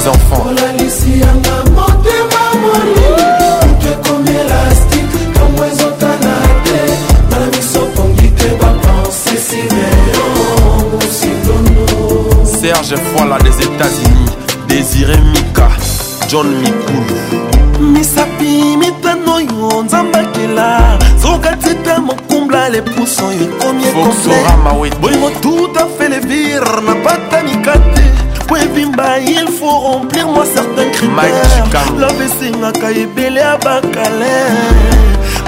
[0.00, 0.46] les enfants
[12.60, 14.30] Serge Foila des États-Unis,
[14.68, 15.68] Désiré Mika,
[16.28, 17.90] John Mikulu.
[17.92, 25.86] misapi mitano oyo nzambe akela soka tita mokumbla lepusu oyo ekomi ekomplet bolingo tout a
[25.98, 27.99] fait le vire na pata mikate
[31.98, 34.44] lobe esengaka ebele ya bakale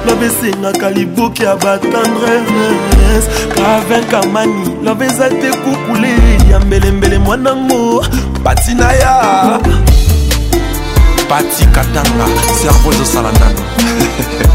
[0.07, 6.09] lobe esengaka libuki ya batendrese kavin kamani lobe eza te kukule
[6.51, 8.05] ya mbelembele mwanango
[8.45, 9.61] patina ya
[11.29, 12.27] pati katanga
[12.63, 13.63] servo ezosala nano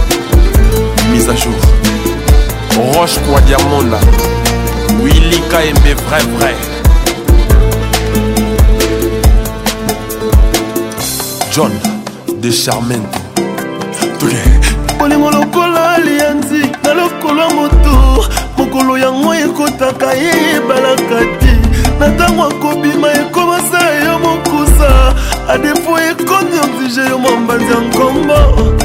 [1.11, 1.53] mise à jour
[2.93, 3.97] roche kwa diamonda
[5.03, 6.66] wilika embe vrai vrai
[11.57, 11.71] john
[12.39, 13.17] de charmento
[14.99, 18.25] bolingo lokola alianzi na lokolo ya moto
[18.57, 21.55] mokolo yango ekotaka ye ebalaka te
[21.99, 25.15] na ntango akobima ekomasa yo mokusa
[25.49, 28.39] adepo ekondi oblige yo mambanzi ya nkombo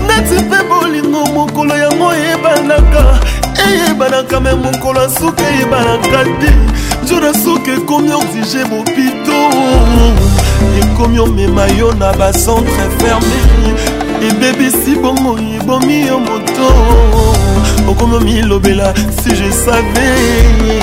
[0.07, 3.21] neti mpe bolingo mokolo yango eyebanaka
[3.69, 6.51] eyebanaka me mokolo ya suki eyebanaka te
[7.09, 9.43] jour ya suki ekomi oblige bopito
[10.83, 13.39] ekomi omema yo na bacentre ferme
[14.29, 16.69] ebebisi bongo ebomi yo moto
[17.89, 20.83] okomi omilobela si je savais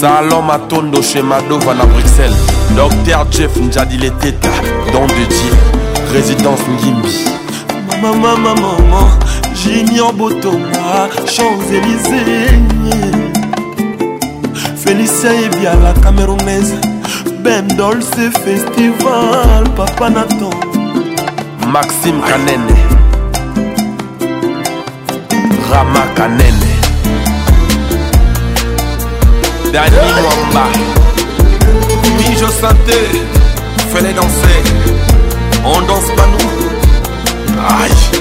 [0.00, 2.38] salon matondo chez madova na bruxelles
[2.76, 4.50] docteur jeff njadile teta
[4.92, 5.56] don de dieu
[6.12, 7.08] résidence ngimbi
[8.02, 9.02] mamamamamama
[9.64, 12.58] junior botonga champs élysée
[14.84, 16.89] félicien ebiala camerounaise
[17.44, 20.50] bendolce festival papa nato
[21.68, 22.76] maxime kanene
[25.70, 26.72] rama kanene
[29.72, 30.66] dani mwamba
[32.18, 32.98] mijo sante
[33.92, 34.62] fele danser
[35.64, 36.62] on danse pas nous
[37.80, 38.20] aïe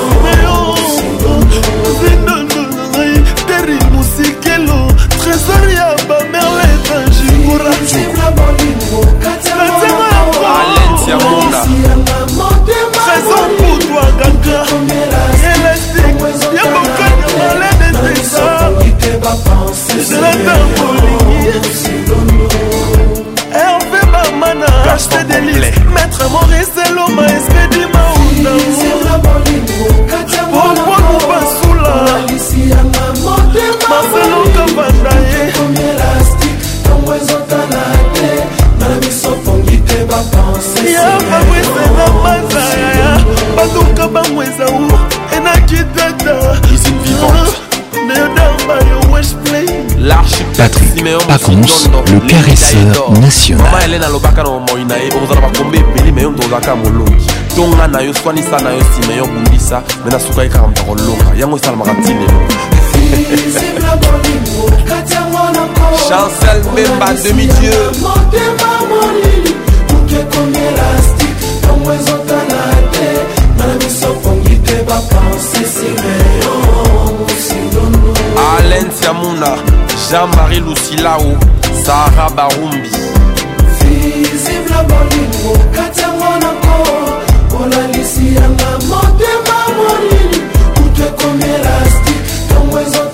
[20.08, 21.54] zelata bolingi
[23.52, 27.39] herve bamana htdelis maître maurice eloma
[50.58, 51.62] Patrick Pacons,
[52.12, 53.62] le caresseur national.
[53.64, 57.28] mama elene alobaka na momoi na ye okozala bakombe ebele me yo moto ozalaka molongi
[57.56, 61.36] tonga na yo swanisa na yo nsima yo kundisa me nasuka ye kaka moto akolonga
[61.38, 62.42] yango esalamaka ntinelo
[66.08, 67.90] chancel memba demi-dieu
[78.58, 79.54] alentiamuna
[80.08, 81.20] Jean-Marie Lucilao,
[81.84, 82.90] Sarah Barumbi.
[83.88, 90.42] Visible bolingo katiango na nko olalisi yanga motema molili
[90.74, 93.09] kutu ekomi elastike ntongo ezo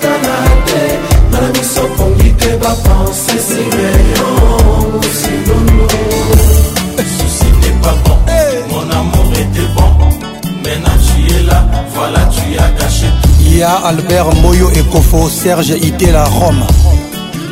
[13.56, 16.64] Lia, Albert, Moyo et Kofo, Serge Itela, Rome.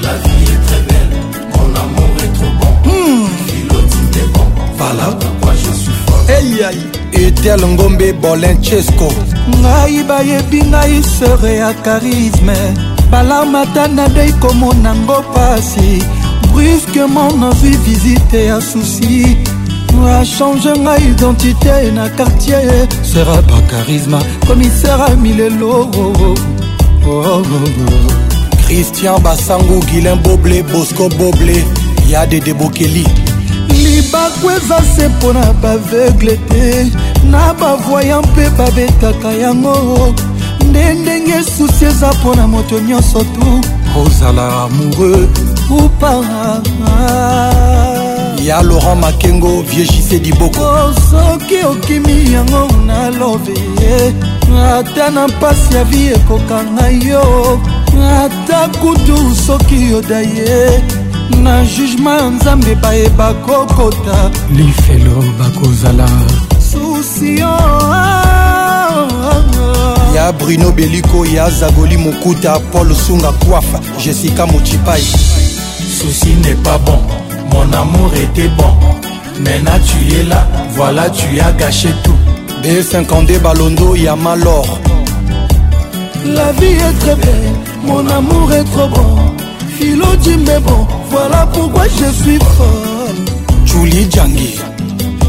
[0.03, 1.19] La vie est très belle,
[1.53, 2.91] mon amour est trop bon.
[2.91, 3.29] Mmh.
[3.47, 4.45] Philotine est bon,
[4.77, 6.25] voilà pourquoi je suis fort.
[6.29, 6.81] Hey, aïe.
[7.15, 9.09] Etel Ngombe Bolenchesco.
[9.63, 12.53] Ngai bayebi ngai sere ya charisme
[13.11, 16.03] balamata nadei komona ngo pasi
[16.53, 19.37] brusquement nazwi visite ya susi
[20.21, 22.69] achange ngai identité na quartier
[23.15, 26.35] commissaire bacarisma commissaire milelo oh, oh,
[27.07, 27.43] oh, oh,
[28.67, 31.63] christian basango guilin boble bosco boble
[32.09, 33.05] ya dede bokeli
[33.69, 36.91] libaku eza se mpo na baveugle te
[37.31, 40.15] na bavoya mpe babetaka yango
[40.71, 43.61] nde ndenge susi eza mpo na moto nyonso tu
[44.07, 45.29] ozala amoureux
[45.71, 46.21] ou pas
[48.47, 53.55] ya laurent makengo viejise diboko oh, soki okimi yango nalobe
[54.71, 57.61] ata na mpasi ya vi ekokanga yo
[58.19, 60.83] ata kutu soki yoda ye
[61.43, 66.09] na jugema ya nzambe bayeba kokota lifelo bakozala
[66.59, 67.57] susio
[70.17, 75.05] ya bruno beliko ya zagoli mokuta paul sunga kwafa jessica mochipai
[75.99, 77.01] susi n'est pas bon
[77.55, 78.73] Mon amour était bon,
[79.39, 82.11] maintenant tu es là, voilà tu as gâché tout.
[82.65, 84.67] Et 52 Balondo, Yamalor.
[86.27, 87.53] La vie est très belle,
[87.85, 89.15] mon amour est trop bon.
[89.79, 93.23] Philo dit mais bon, voilà pourquoi je suis folle.
[93.67, 94.59] Julie Djangi.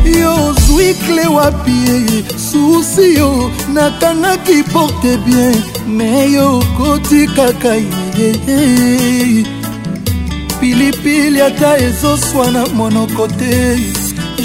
[0.06, 5.52] yo ozwi kle wapi susi yo nakangaki porte bien
[5.88, 7.74] me yo okoti kaka
[8.18, 9.46] ye
[10.60, 13.78] pilipili ata ezoswana monoko te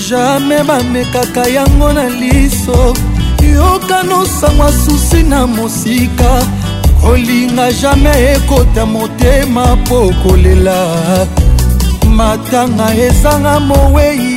[0.08, 2.94] jamai bamekaka yango na liso
[3.54, 6.42] yoka nosangwa susi na mosika
[7.00, 10.78] kolinga jamai ekota motema mpo kolela
[12.16, 14.29] matanga ezanga mowei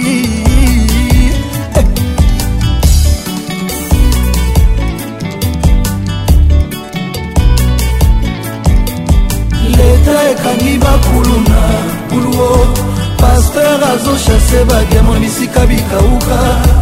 [14.24, 16.38] bashase badiamon bisika bikauka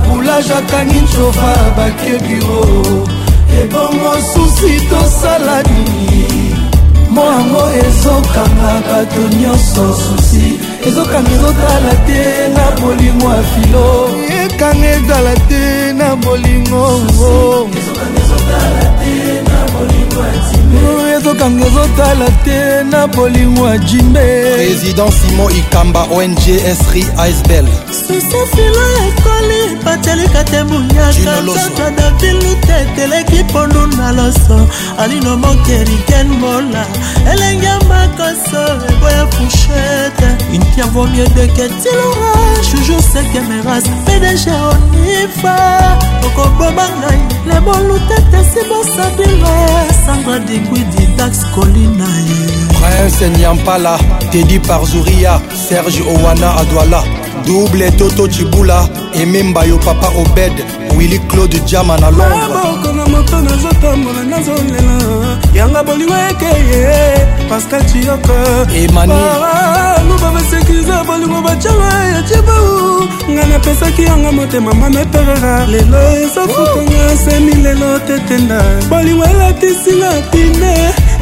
[0.08, 2.64] boulage akangi ncova bake biro
[3.62, 6.56] ebongo eh susi tosala nini
[7.10, 12.22] moango ezokanga bato nyonso susi ezokanga ezotala te
[12.56, 13.88] na bolingo ya filo
[14.42, 15.64] ekanga ezala te
[15.98, 17.62] na bolingo ngo
[21.22, 24.26] ezokanga ezotala te na bolingo ya jimbe
[24.56, 26.34] président simon ikamba ong
[26.86, 27.66] sri icebel
[28.32, 34.58] sefilo ekoli patelika te bunyaka nzoto davilute eteleki pondu na loso
[35.02, 36.84] alino mokeriken mola
[37.34, 42.32] elenge makoso eboya fushete intia vomie deketilora
[42.72, 45.58] jujour sekemeras pdg onifa
[46.28, 49.56] okoboma ngai lebolutete sibosabila
[50.06, 52.42] sandra digwidi dax kolina ye
[52.78, 53.96] prince nyampala
[54.32, 57.04] tedi parzuria serge owana adwala
[57.52, 60.54] double toto cibula ememba yo papa obed
[60.98, 67.18] willi claude jama na londreboko na moto nazotambola nazolela yanga bolingo ekeye
[67.50, 68.36] pascal ciyoko
[68.76, 78.00] emaniluba basekirize bolingo bacala ya cibau ngai napesaki yanga motema mameperera lelo ezafutanga semi lelo
[78.08, 80.74] tetenda bolingo elatisinga pine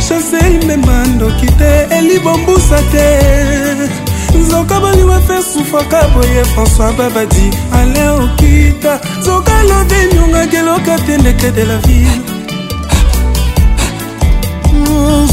[0.07, 9.63] chansel membandoki te elibombusa te nzoka baliwa mpe sufaka boye françois babadi ale okita nzoka
[9.63, 12.21] lode nyonga geloka mpe ndeke de la ville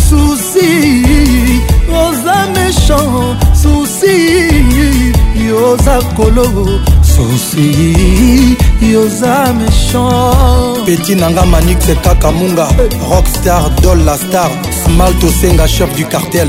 [0.09, 1.03] susi
[2.03, 4.17] oza méchant susi
[5.49, 6.45] yoza kolo
[7.03, 7.69] susi
[8.93, 12.69] yoza méchant peti nanga manixe kaka munga
[13.11, 14.51] rockstar dol la star
[14.85, 16.49] smalt osenga chef du cartel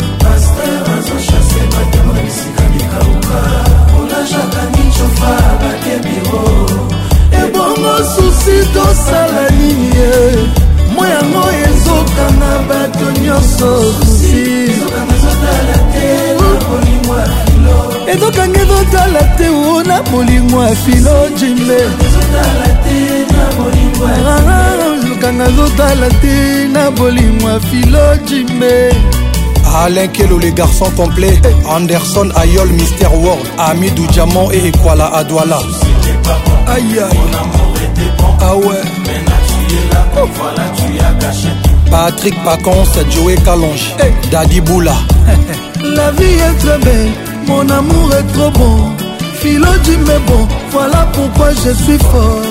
[5.01, 6.43] bashufa bakebiro
[7.41, 10.45] ebongo susi tosala nini ye
[10.95, 14.41] mwa yango ezokanga bato nyonso susi
[18.11, 21.75] ezokanga ezotala te o na molimo ya filo jimbe
[25.03, 28.91] ezokanga ezotala te na bolimo ah, ah, ya filo jimbe
[29.73, 31.39] Alain Kelo, les garçons complets.
[31.67, 33.45] Anderson, Ayol, Mister World.
[33.57, 35.59] Ami du Diamant et Ekwala Adouala.
[36.67, 38.07] Aïe aïe.
[38.41, 38.65] Ah ouais.
[40.17, 40.27] Oh.
[40.35, 41.47] Voilà, tu as gâché.
[41.89, 43.95] Patrick Pacon, c'est Joey Calonge.
[44.29, 44.93] Daddy Boula.
[45.95, 47.09] La vie est très belle,
[47.47, 48.91] mon amour est trop bon.
[49.39, 52.41] Philo dit mais bon, voilà pourquoi je suis fort.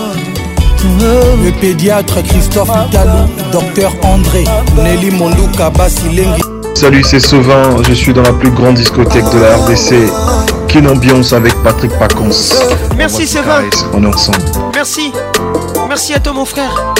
[0.98, 3.12] Le pédiatre Christophe Italo,
[3.52, 4.44] docteur André,
[4.76, 6.42] Nelly Mondouka Basilengi.
[6.74, 9.96] Salut, c'est Sauvin, je suis dans la plus grande discothèque de la RDC.
[10.68, 12.30] Quelle ambiance avec Patrick Pacons.
[12.96, 13.62] Merci Sauvin.
[13.92, 14.38] On est ensemble.
[14.74, 15.12] Merci.
[15.88, 16.94] Merci à toi mon frère.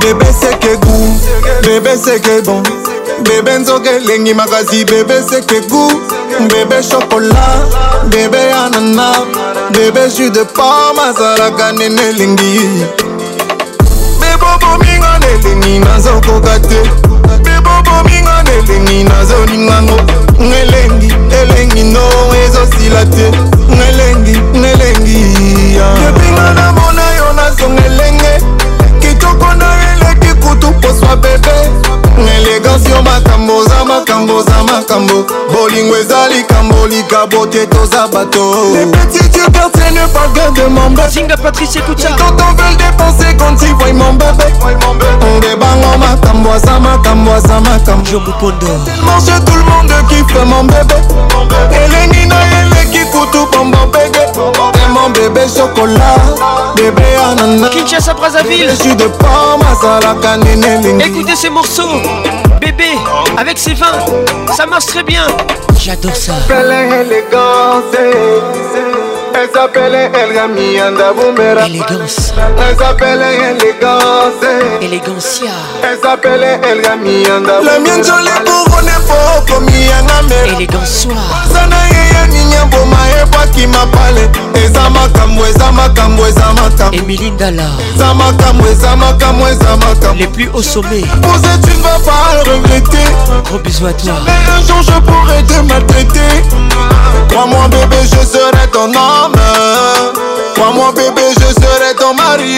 [0.00, 1.18] Bébé seke goût
[1.64, 2.62] Bébé seke bon
[3.24, 6.00] Bébé nzoke lengi makasi Bébé seke goût
[6.40, 7.56] Bébé chocolat
[8.12, 9.24] Bébé ananas
[9.72, 12.60] Bébé jus de pomme Azala kanene lingi
[14.20, 17.07] Bébé bominga nelingi Nazokoka te
[17.60, 19.98] bobominga nelengi nazolingango
[20.40, 22.00] ngelengi elengi no
[22.44, 23.26] ezosila te
[23.70, 25.20] ngelengi ngelengi
[26.02, 28.32] yebinga namona yo nazonga elenge
[29.00, 31.56] kitoko na eleki kutu poswa bebe
[32.24, 33.02] ngelegance yo
[33.48, 35.14] makambo oza makambo oza makambo
[35.52, 38.76] bolingo eza likambo likabo te toza bato
[41.08, 42.26] zinga patricie kucaondebango
[45.98, 50.96] makambo aza makambo aza makambomange tout le monde kife mon bébé
[51.84, 54.28] elengi na eleki kutu bombo bege
[54.90, 56.20] mon bébé chocolat
[56.76, 61.88] bébé anana kinshasa brazaville je suis de pomme azalaka nene elingi écoutez ce morceau
[62.78, 62.90] bébé
[63.36, 63.92] avec ses vins,
[64.56, 65.26] ça marche très bien.
[65.80, 66.32] J'adore ça.
[66.54, 67.84] Élégance.
[74.80, 75.48] Elegancia.
[77.62, 80.56] La mienne jolie couronne poko miyanga mera.
[80.56, 81.12] Elegancia.
[81.52, 84.28] Sana yeye ninya boma ebwaki mapale.
[84.54, 86.47] Eza makambo eza makambo eza
[86.78, 91.76] makambo Émilie Ndala Eza makambo eza makambo eza makambo Les plus au sommet Poser tu
[91.76, 93.04] ne vas pas le regretter
[93.44, 96.42] Gros bisous à toi Mais un jour je pourrais te maltraiter
[97.28, 100.27] Crois-moi bébé je serai ton homme
[100.58, 102.56] Moi, mon bébé, je serai ton mari.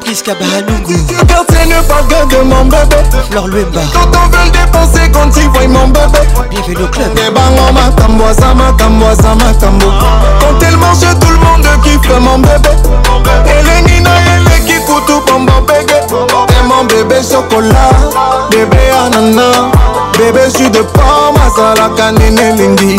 [0.00, 0.42] Prisca eh.
[0.42, 0.92] Bahalungu.
[0.94, 2.96] Si tu personne ne parle de mon bébé.
[3.30, 3.80] Flore Luemba.
[3.92, 6.22] Quand on veut dépenser, quand tu vois mon bébé.
[6.50, 7.14] Bienvenue au club.
[7.14, 9.86] Des eh bangs en oh, matambo, ça matambo, ça matambo.
[10.40, 12.70] Quand elle mange, tout le monde kiffe mon bébé.
[13.46, 16.02] Elle est nina, elle est kikutu, bombo bébé.
[16.02, 17.90] Et mon bébé chocolat,
[18.50, 19.70] bébé anana.
[20.18, 22.98] Bébé, je suis de pomme, à la canine, lindy.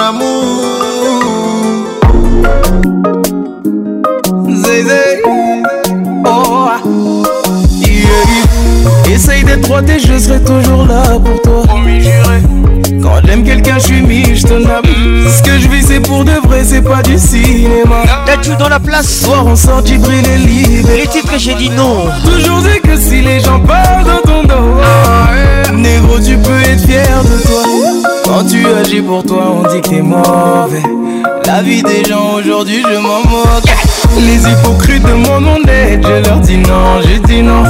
[0.00, 1.96] amour.
[6.24, 6.80] oh, ah.
[9.10, 11.62] Essaye d'être droite et je serai toujours là pour toi.
[13.02, 14.86] Quand j'aime quelqu'un, je suis mis, je te nappe.
[14.86, 18.02] Ce que je vis, c'est pour de vrai, c'est pas du cinéma.
[18.26, 19.06] T'as dans la place.
[19.08, 20.88] Soir, on sort du brûle et libre.
[20.94, 22.06] Les titres j'ai dit non.
[22.24, 26.84] Toujours est que si les gens parlent dans ton dos, ah, négro, tu peux être
[26.84, 28.15] fier de toi.
[28.26, 30.82] Quand tu agis pour toi, on dit que t'es mauvais.
[31.46, 33.70] La vie des gens aujourd'hui, je m'en moque.
[34.18, 37.62] Les hypocrites de mon aide, je leur dis non, je dis non.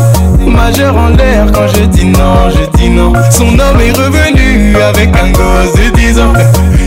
[0.46, 3.12] Majeur en l'air quand je dis non, je dis non.
[3.30, 6.32] Son homme est revenu avec un gosse de 10 ans.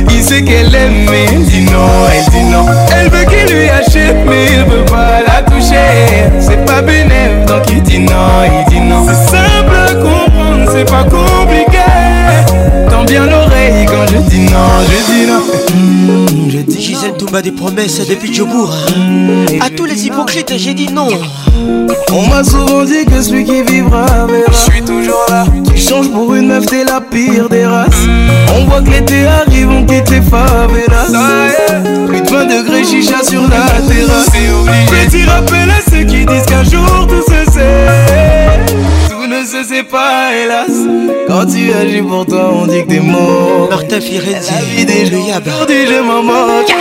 [0.09, 2.65] Il sait qu'elle aime, mais il dit non, elle dit non.
[2.97, 6.27] Elle veut qu'il lui achète, mais il veut pas la toucher.
[6.39, 8.29] C'est pas bénéfique, donc il dit non,
[8.65, 9.05] il dit non.
[9.07, 11.48] C'est simple à comprendre, c'est pas compliqué
[13.09, 15.39] bien l'oreille quand je dis non, je dis non.
[16.45, 18.73] Mmh, je dis Gisèle Toumba des promesses depuis Djobourg.
[18.95, 21.07] Mmh, à tous les hypocrites, j'ai dit non.
[22.11, 24.51] On m'a souvent dit que celui qui vivra verra.
[24.51, 25.45] Je suis toujours là.
[25.71, 28.05] Tu changes pour une meuf, t'es la pire des races.
[28.05, 28.29] Mmh.
[28.61, 31.09] On voit que l'été arrive, on quitte les favelas.
[32.07, 34.29] Plus de 20 degrés, chicha sur la terrasse.
[34.31, 35.05] C'est obligé.
[35.05, 38.38] Petit rappel à ceux qui disent qu'un jour tout se sait
[39.61, 40.71] je sais pas, hélas.
[41.27, 43.67] Quand tu agis pour toi, on dit que t'es mort.
[43.69, 46.73] Martin Firenze, la vie je m'en moque.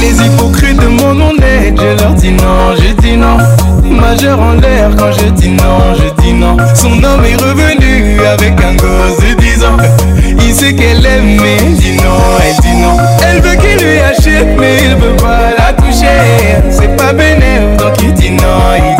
[0.00, 3.36] Les hypocrites de mon aide je leur dis non, je dis non.
[3.84, 6.56] Majeur en l'air quand je dis non, je dis non.
[6.74, 9.76] Son homme est revenu avec un gosse de 10 ans.
[10.46, 12.96] Il sait qu'elle aime, mais il dit non, elle dit non.
[13.26, 16.62] Elle veut qu'il lui achète, mais il veut pas la toucher.
[16.70, 17.40] C'est pas bénéfique
[17.78, 18.99] donc il dit non, il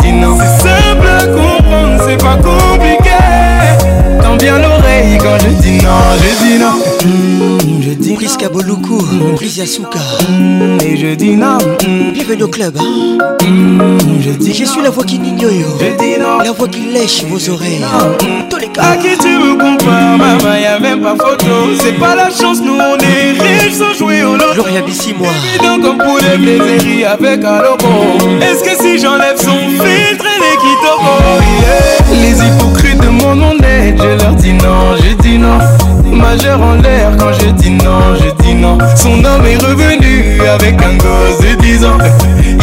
[5.21, 7.81] quand je dis non, je dis non.
[7.81, 10.77] je dis Prisca Boluku, mmh.
[10.83, 11.57] et je dis non.
[11.87, 12.11] Mm.
[12.13, 12.75] Bienvenue au club.
[12.79, 13.17] Hein.
[13.47, 13.79] Mm,
[14.23, 15.51] je dis Je suis la voix qui n'ignore.
[15.79, 17.77] Je La voix qui lèche vos oreilles.
[17.81, 18.49] Mm.
[18.49, 18.81] Tous les cas.
[18.81, 21.45] À qui tu me compares, maman, y'a même pas photo.
[21.79, 24.53] C'est pas la chance, nous on est riches sans jouer au lot.
[24.53, 25.27] Gloria Bissi, moi.
[25.47, 28.39] Évident comme pour les plaisirs avec un logo.
[28.41, 33.60] Est-ce que si j'enlève son filtre, elle est qui Les hypocrites de mon nom
[33.97, 35.57] je leur dis non, je dis non.
[36.05, 38.77] Majeur en l'air quand je dis non, je dis non.
[38.95, 41.97] Son homme est revenu avec un gosse de 10 ans.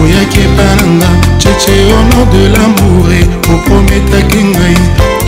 [0.00, 1.10] oyaki epananga
[1.40, 3.20] cece honor de lamour e
[3.54, 4.76] oprometaki ngai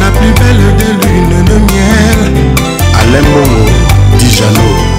[0.00, 2.18] la plus belle de lune de miel
[3.00, 3.64] alembongo
[4.18, 4.91] dijano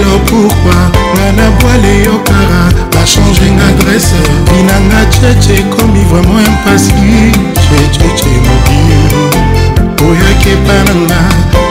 [0.00, 0.78] alors pourquoi
[1.14, 2.62] nga na bwale yokara
[2.94, 4.16] bachange nga adresse
[4.48, 7.32] binanga cheche ekomi vraiment impasi
[7.64, 8.80] checheche mobi
[10.08, 11.20] oyaki epa na nga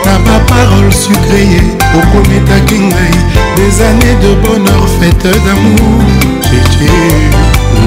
[0.05, 1.61] na baparole sucreye
[1.99, 3.15] okometaki ngai
[3.57, 5.99] des années de bonheur fête d'amour
[6.47, 6.89] cheche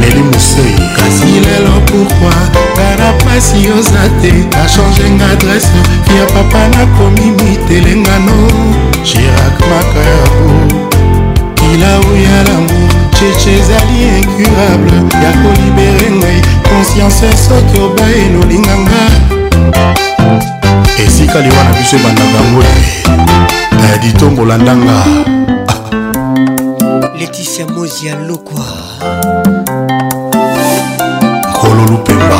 [0.00, 2.42] neli mosei kasi lelo pourkui
[2.74, 4.30] ngana mpasi oza te
[4.64, 5.74] achange nga adresse
[6.16, 8.91] ya papa nakomi mitelenga no
[14.42, 16.38] incurable ya kolibere ngai
[16.68, 19.02] konsiance soki obaye nolinga nga
[21.04, 22.62] esika liwa na biso ebandaka yango
[23.80, 24.96] te ditombola ndanga
[27.18, 28.64] leticia mozi ya lokwa
[31.60, 32.38] kololupemba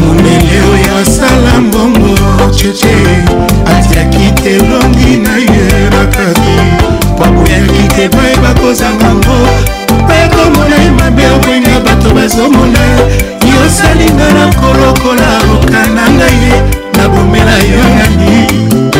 [0.00, 2.94] mondele oyo asala mbongo cheche
[3.74, 6.56] atiaki te longi na ye bakaki
[7.18, 9.36] baboyaki te baye bakozanga ngo
[10.08, 12.78] bayekomona ye mabe okoinga bato bazomona
[13.50, 16.56] yosalinga na kolokola okana ngai ye
[16.98, 18.46] nabomela yo nani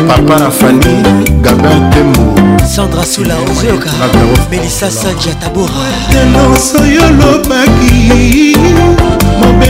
[0.07, 0.95] papa na fani
[1.43, 2.21] gabin tembo
[2.75, 3.89] sandra sula ozoyoka
[4.51, 8.59] melisa sanji atabora tenoso yo lobaki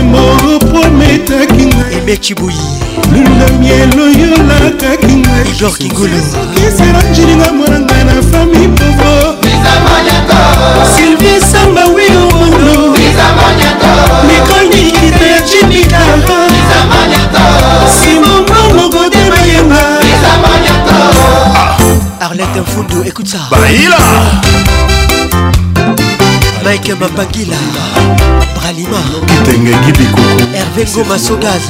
[0.03, 2.55] bolingo prometaki ngaiebekibuyi
[3.13, 9.35] lunda mielo yolakaki ngaiokiselanjilinga mwananga na fami povo
[10.95, 12.87] sylvie samba wio mondo
[14.27, 16.49] nikolnikita ya jibikara
[18.01, 19.81] simongongo kotemayemba
[22.19, 23.99] arlete mfundu ekuta baila
[26.71, 27.55] mike mapangila
[28.55, 28.97] bralima
[29.27, 31.67] kitengeki bikoko herve ngoma sogaza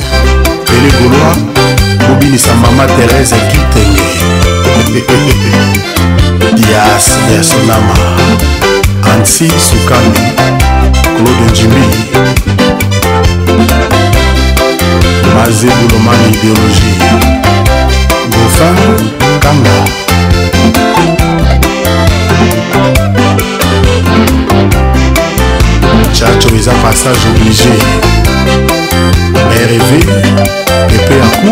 [0.65, 1.35] pele golwa
[2.07, 4.09] kobinisa mama terese kitenge
[6.73, 7.05] yas
[7.35, 7.95] yasonama
[9.13, 10.19] ansi sukami
[11.13, 11.87] claude njimbi
[15.35, 17.09] mazebulomani ideologie
[18.31, 19.09] gofin
[19.39, 19.88] kanga
[26.19, 27.69] chacho eza passage obligé
[29.71, 29.91] rv
[30.95, 31.47] epe ya ku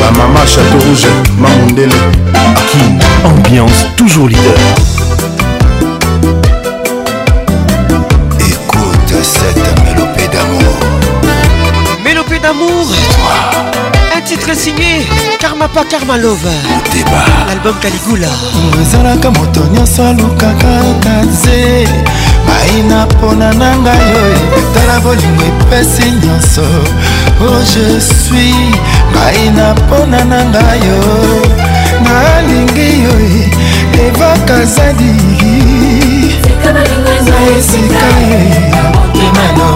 [0.00, 1.08] bamama chateau rouge
[1.38, 1.96] mamundele
[3.32, 4.92] ambiance toujours leader
[15.68, 16.52] papa karmalova
[17.48, 18.28] l'album kaligula
[18.82, 20.72] ezalaka moto nyonso alukaka
[21.04, 21.60] kaze
[22.46, 26.66] maina mpona na ngai oyo tala bolingo epesi nyonso
[27.46, 28.68] o oh, je suis
[29.14, 31.40] maina mpona na ngai oyo
[32.04, 33.42] nalingi oyo
[34.04, 35.54] evaka zadiri
[37.30, 38.38] na esika ye
[38.72, 39.68] ya motemano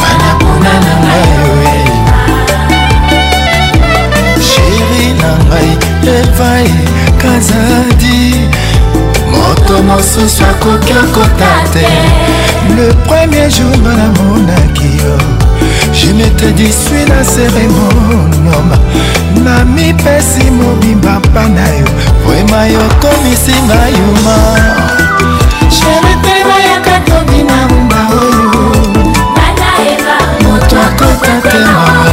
[0.00, 1.43] mana mpona na ngai
[6.22, 6.68] evai
[7.22, 8.22] kazadi
[9.34, 11.88] moto mosusu akoki akota te
[12.76, 15.14] le premier jour nga namonaki yo
[15.98, 18.78] je mete disui na seremonoma
[19.44, 21.88] na mipesi mobimba mpa na yo
[22.26, 24.36] vrema yokomisi nga yuma
[25.76, 29.04] sheretema yaka tobina mba oyo oh.
[30.44, 32.03] moto akota te mama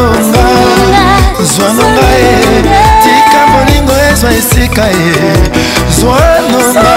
[1.41, 2.21] zwanonga e
[3.01, 4.93] tika molingo ezwa esika e
[5.99, 6.95] zwanonga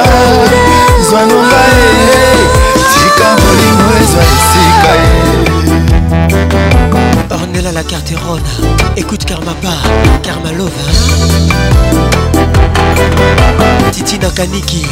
[1.10, 1.86] zwanonga e
[2.92, 5.06] tika molingo ezwa esika e
[7.34, 8.50] ornela la carterona
[8.96, 9.72] écoute karma pa
[10.22, 10.84] karma lova
[13.94, 14.84] titina kaniki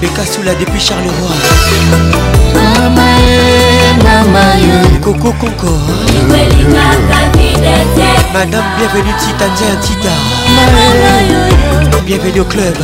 [0.00, 1.42] bekasula depuis charleroi
[2.78, 3.22] mama e
[5.02, 5.78] kokokoko
[8.32, 10.14] madame bienvenue titanze ya tita
[12.06, 12.74] bienvenue au club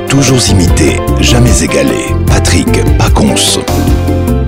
[0.10, 2.11] Toujours imité, jamais égalé.
[2.32, 4.40] Patrick Paconce.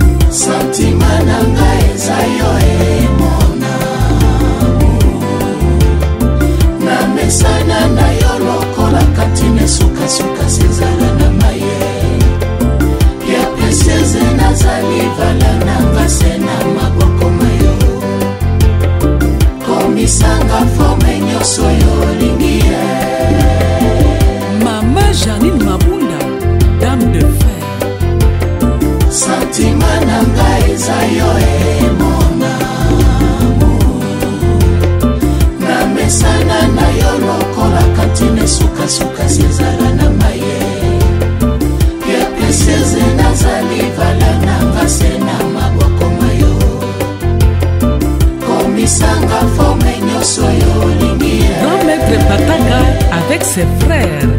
[35.94, 40.56] mesana na yo lokola kantine sukasuka sezala na maye
[42.08, 46.52] ye peseze nazali vala nanga se na maboko mayo
[48.46, 52.80] komisanga forme nyonso yo olingi grand maître patanga
[53.20, 54.30] avec ses frères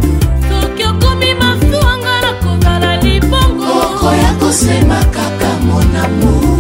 [0.50, 6.55] soki okomi mafuanga nakozala libongo okoya kosema kaka monamour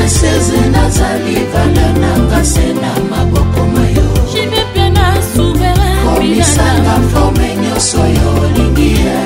[0.10, 4.08] aseze nazali vala nanga se na maboko mayo
[6.06, 9.22] komisanga forme nyonso yo olingi ye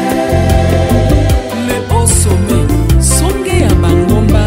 [1.68, 2.60] le osome
[3.14, 4.44] songe ya bangomba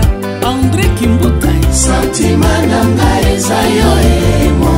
[0.53, 1.53] andre kimbuta
[1.83, 3.91] santima na ngai eza yo
[4.47, 4.76] emo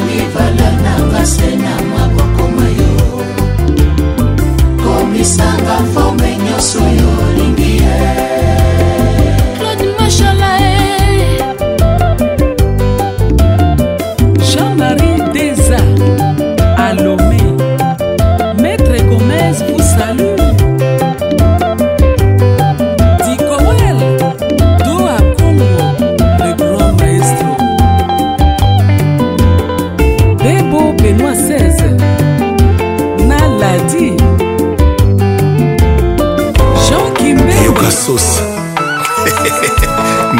[0.00, 2.92] libala nanga se na maboko na yo
[4.80, 6.80] komisanga forme nyonso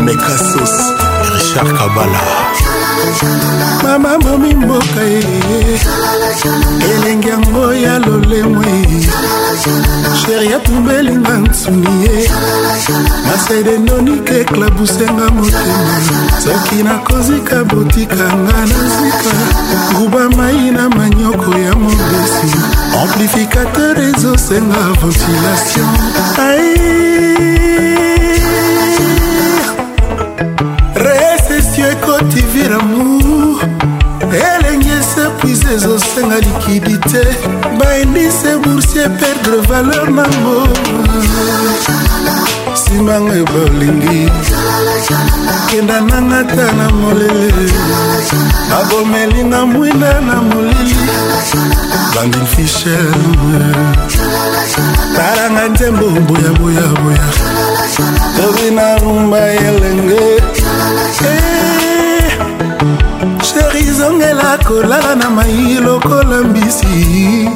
[0.05, 0.75] mekasos
[1.35, 2.21] richard kabala
[3.83, 5.81] mama momi mboka ye eh, eh,
[6.45, 6.91] eh.
[6.95, 9.09] elenge yango ya lolemo ye
[10.21, 12.17] sheri atumbelinga nsuni ye
[13.27, 15.99] masedenonike klabusenga motema
[16.45, 19.33] soki nakozika botikanga nazika
[19.93, 22.51] gruba mai na manyoko ya mobesi
[23.03, 25.87] amplificateur ezosenga ventilation
[26.49, 26.92] ai
[32.29, 33.59] divine amour
[34.31, 37.21] elenge esepuise ezosenga likidite
[37.79, 40.57] baindise boursier perdre valeur nango
[42.83, 44.23] simanga yo bolingi
[45.71, 47.51] kenda nanga ta na molele
[48.79, 50.99] abomelinga mwinda na molili
[52.17, 53.07] landin fisher
[55.17, 57.25] talanga nzembo boyaboyaboya
[58.37, 60.62] tobi na rumba elenge
[64.33, 67.49] kolela kolala na mai lokola mbisi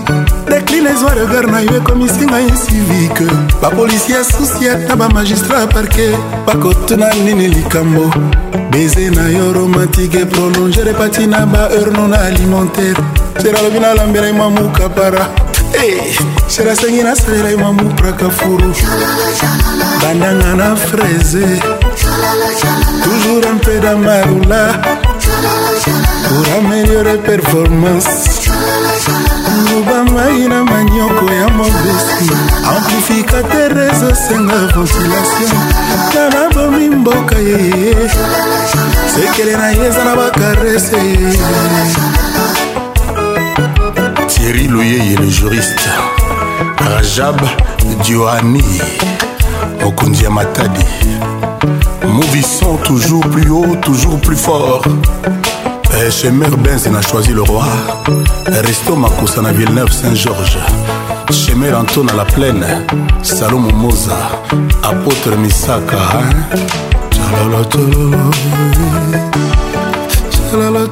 [0.49, 3.27] dekline ezwa regard na yo ekomisi ngai civike
[3.63, 6.11] bapolisie asusi ata bamagistrat parke
[6.47, 8.13] bakotuna nini likambo
[8.71, 13.01] beze na yo romantike prolonge repati na baheure non alimentaire
[13.43, 15.27] sera lobi nalambela ye mwa mukapara
[15.85, 18.73] eh, sera asengi nasalela ye mwa mupraka furu
[20.03, 21.61] bandanga na fraise
[23.03, 25.06] toujours un peu damarula
[26.29, 28.05] pour améliorer performance
[29.71, 32.31] lobamai na manioko ya mobesi
[32.67, 35.57] amplificateur ezosenga ventilation
[36.13, 37.95] tala bomi mboka ye
[39.15, 41.01] sekele na ye eza na bakarese
[44.29, 45.91] thierry loyeye le juriste
[46.91, 47.41] rajab
[48.05, 48.65] dioani
[49.85, 50.85] mokonzi ya matadi
[52.13, 54.83] mouvissons toujours plus haut toujours plus fort
[55.99, 56.51] Eh, chez Mère
[56.95, 57.65] a choisi le roi.
[58.47, 60.59] Resto Makoussa à Villeneuve-Saint-Georges.
[61.31, 62.67] Chez Mère Anton à la plaine.
[63.23, 64.19] Salomon Moza.
[64.83, 65.97] Apôtre Misaka.
[65.97, 66.33] Hein?
[70.31, 70.87] Tchalala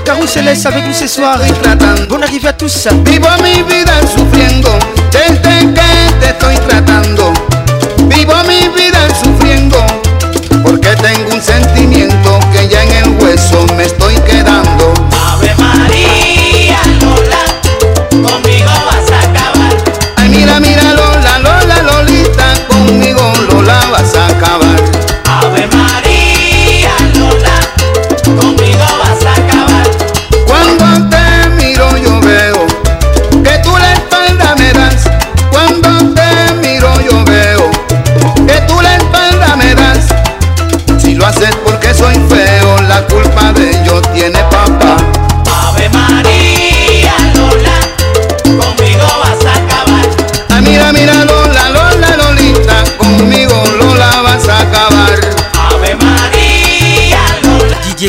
[0.05, 1.39] Carousel est avec nous ce soir.
[2.07, 2.87] Bonne arrivée à tous.
[3.05, 4.69] Vivo mi vida sufriendo.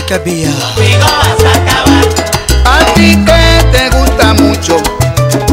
[0.07, 0.49] que había.
[2.65, 4.77] a ti que te gusta mucho,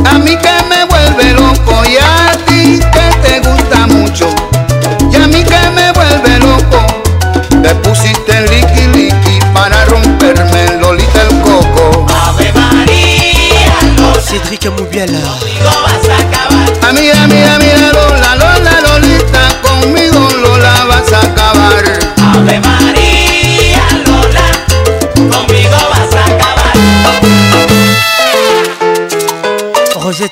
[0.06, 4.30] a mí que me vuelve loco y a ti que te gusta mucho,
[5.12, 7.02] y a mí que me vuelve loco.
[7.64, 12.06] Te pusiste el liqui para romperme el lolita el coco.
[12.26, 14.14] Ave María, no.
[14.22, 14.68] Cédric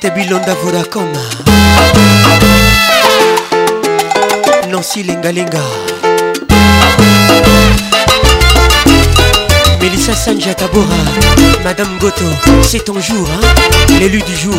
[0.02, 0.82] T'es billon d'Avora
[4.72, 5.60] Nancy Linga Linga
[9.80, 10.98] Melissa Sanjata Bora
[11.64, 12.24] Madame Goto
[12.64, 13.28] C'est ton jour
[14.00, 14.56] L'élu du jour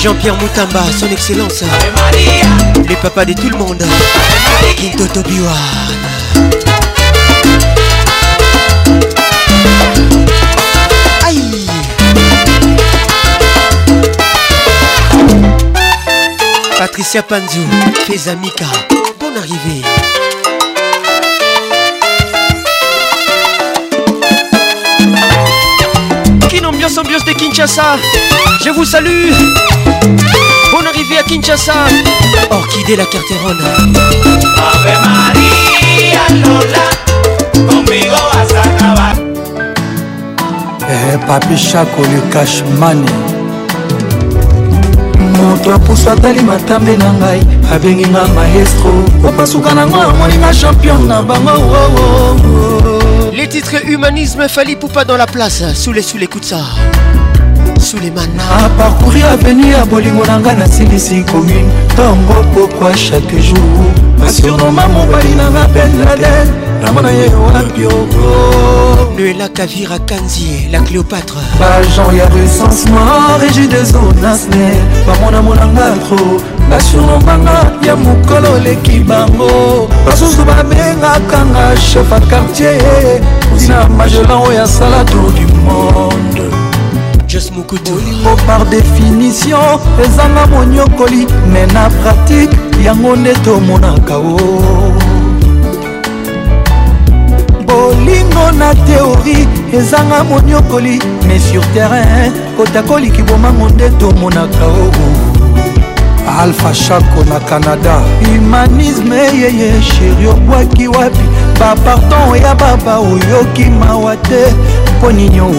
[0.00, 1.62] Jean-Pierre Moutamba, son excellence.
[2.88, 3.84] Les papas de tout le monde.
[4.76, 5.50] Kintoto Biwan.
[16.78, 17.62] Patricia Panzou,
[18.06, 18.66] Fezamika,
[19.20, 19.82] bonne arrivée.
[26.48, 27.98] Kin ambiance ambiance de Kinshasa
[28.64, 29.32] Je vous salue
[30.70, 31.72] Bonne arrivée à Kinshasa
[32.52, 39.16] Orchidée la carterone Ave Maria Lola Conmigo vas a acabar
[40.88, 43.10] eh, Papi Chaco le cash money
[45.36, 47.40] moto apusu atali matambe na ngai
[47.74, 48.90] abengi nga maestro
[49.28, 52.48] opasuka nango amoninga champion na bango oh, oh,
[52.92, 52.95] oh.
[53.48, 55.62] Les titres Humanisme, Fali Poupa dans la place.
[55.74, 56.64] Sous les sous les coups de ça.
[57.78, 58.26] Sous les manas.
[58.58, 61.68] À parcourir avenir à Bolingonanga, na Silisi commune.
[61.94, 63.56] Tango, pourquoi chaque jour
[64.18, 66.48] Passionnement, mon balina, ma belle Laden.
[66.82, 74.74] namona ye wapioko luela kavira kanzie la cléopatre bajan ya recensement régi des zones nasne
[75.06, 76.36] bamona monanga trop
[76.70, 79.48] basurno mbanga ya mokolo leki bango
[80.06, 83.20] basusu babengaka nga chef a quartier
[83.58, 86.42] tina magelan oyo asala tour du monde
[87.56, 94.38] bolingo par définition ezanga monyokoli me na pratike yango nde tomonaka o
[97.66, 105.25] bolingo na teori ezanga monyokoli mais sur terrain kotakoliki bomango nde tomonaka o
[106.36, 111.24] na alpha shako na canada humanisme yeye sheri obwaki wapi
[111.60, 114.54] bapardon ya baba oyoki mawa te
[114.98, 115.50] mpo ninio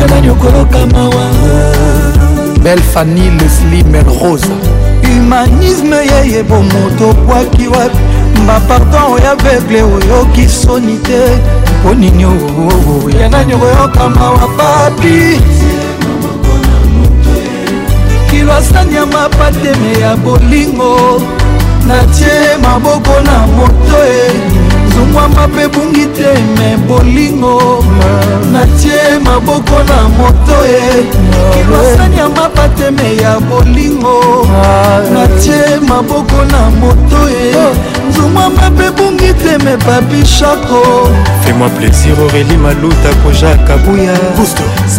[0.00, 1.26] ya nani okoloka mawa
[2.62, 4.48] belle fani lesli melrosa
[5.02, 7.98] humanisme yeye bomoto obwaki wapi
[8.46, 11.24] bapardon ya vegle oyoki soni te
[11.80, 12.32] mpo ninio
[13.20, 15.40] ya nani okoyoka mawa papi
[18.52, 21.20] basani ya mapateme ya bolingo
[21.86, 24.61] natie maboko na moto e
[24.94, 27.56] zungwamba mpe bungi te me bolingo
[28.52, 30.88] natie maboko na moto ye
[31.52, 34.16] kilwasani ya mapateme ya bolingo
[35.14, 37.46] natie maboko na moto ye
[38.14, 40.80] zungwamba mpe bungi te me papi shako
[41.44, 44.12] fais-moi plaisir aurélie maluta koja kabuya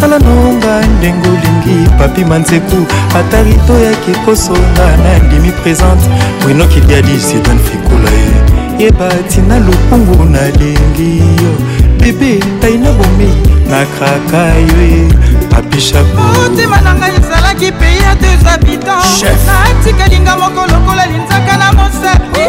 [0.00, 2.78] sala nonga ndenge olingi papi manzeku
[3.18, 6.04] ata rito yaki kosonga na ndimi présente
[6.46, 11.50] winokidiadi sidan fikula ye yeba ntina lokungu nalingi yo
[11.98, 13.36] bebe tai na bomei
[13.70, 15.12] nakraka yo e
[15.50, 22.42] papishakomotema na ngai ezalaki pei ya deux habitants natikalinga moko lokola linzaka na mosapi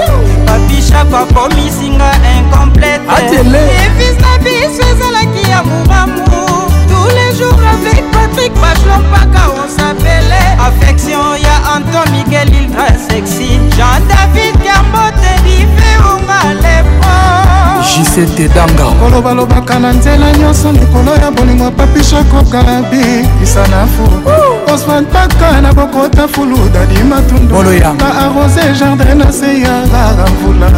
[0.45, 3.01] papishako akomisinga incomplete
[3.85, 6.64] evis na biso ezalaki ya mobamu
[7.05, 14.53] tous les jours avec Patrick Bachelompaka on s'appelait Affection ya Anton Miguel Iltra sexy Jean-David
[14.63, 17.44] Gambote Dife Onga oh, l'époque
[17.81, 24.31] jisete danga kolobalobaka na nzela nyonso likolo ya bolingo papishokokala bikisa na fuku
[24.73, 30.71] osman paka na kokota fulu dadimatundula baarose jardin na se ya rara mvula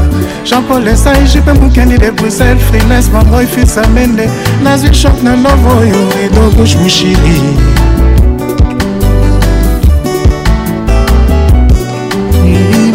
[0.46, 4.30] jean-paul esai jipe mokendi de bruxelles frines mangoy fisa mende
[4.64, 7.42] nazwi shok na love oyo redo bush mushili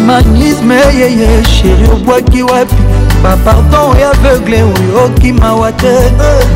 [0.05, 2.92] magnisme yeye sheri obwaki wapi
[3.23, 5.95] bapardon ya aveugle oyo okimawa te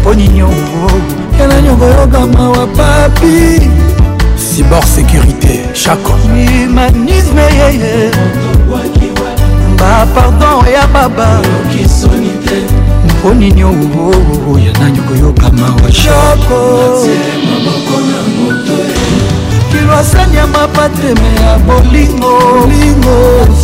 [0.01, 0.89] mponi nyongo
[1.39, 3.37] yana nyongo yokamawa papi
[4.41, 8.11] cibor sécurité chaco humanisme yeye
[9.79, 11.41] bapardon ya baba
[13.21, 14.11] mponi nyongo
[14.65, 16.59] yana oh, nyongo yokamawa chako
[19.71, 22.69] kilwasani ya mapateme oh, ya bolingo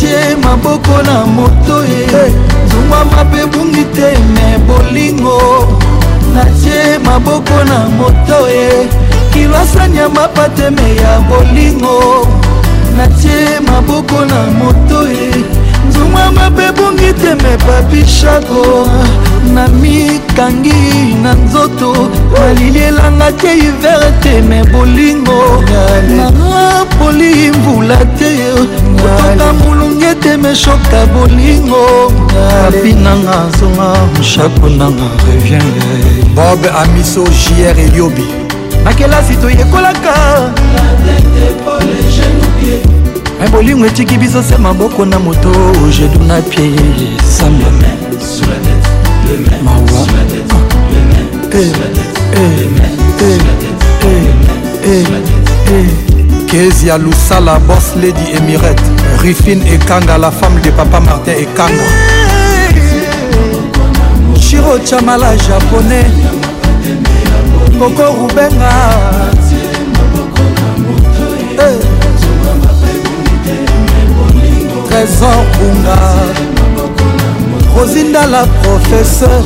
[0.00, 2.53] tie maboko na moto ye hey.
[2.74, 5.38] tungwama mpe bungi te me bolingo
[6.34, 8.88] natie maboko na moto ye
[9.32, 11.98] kilwasani ya mapateme ya bolingo
[12.96, 15.30] natie maboko na moto ye
[15.88, 18.62] nzungwama mpe bungi te me babishako
[19.54, 21.88] na mikangi na nzoto
[22.32, 25.40] malilielanga te hiver te me bolingo
[26.16, 28.34] napoli mbula te
[29.04, 32.10] kotonga molungi ete meshoka bolingo
[32.66, 38.24] api nanga zonga moshaku nanga revienge bob amiso jr eliobi
[38.84, 40.14] na kelasi toyekolaka
[43.40, 45.52] me bolingo etiki biso se maboko na moto
[46.00, 46.70] jedu na pie
[47.36, 47.70] samba
[49.64, 50.06] mawa
[51.54, 52.68] eh,
[54.86, 55.04] eh,
[55.70, 55.88] eh,
[56.46, 58.93] kezi ya lusala bos lady emirete
[59.24, 61.82] Griffin Ekanga, la femme de papa Martin Ekanga.
[64.38, 66.10] Shiro Chamala, japonais.
[67.78, 68.70] Coco Rubenga.
[71.56, 71.58] Hey.
[71.58, 71.80] Eh.
[74.90, 75.96] Trésor Bunga.
[77.74, 79.44] Rosinda, la professeure.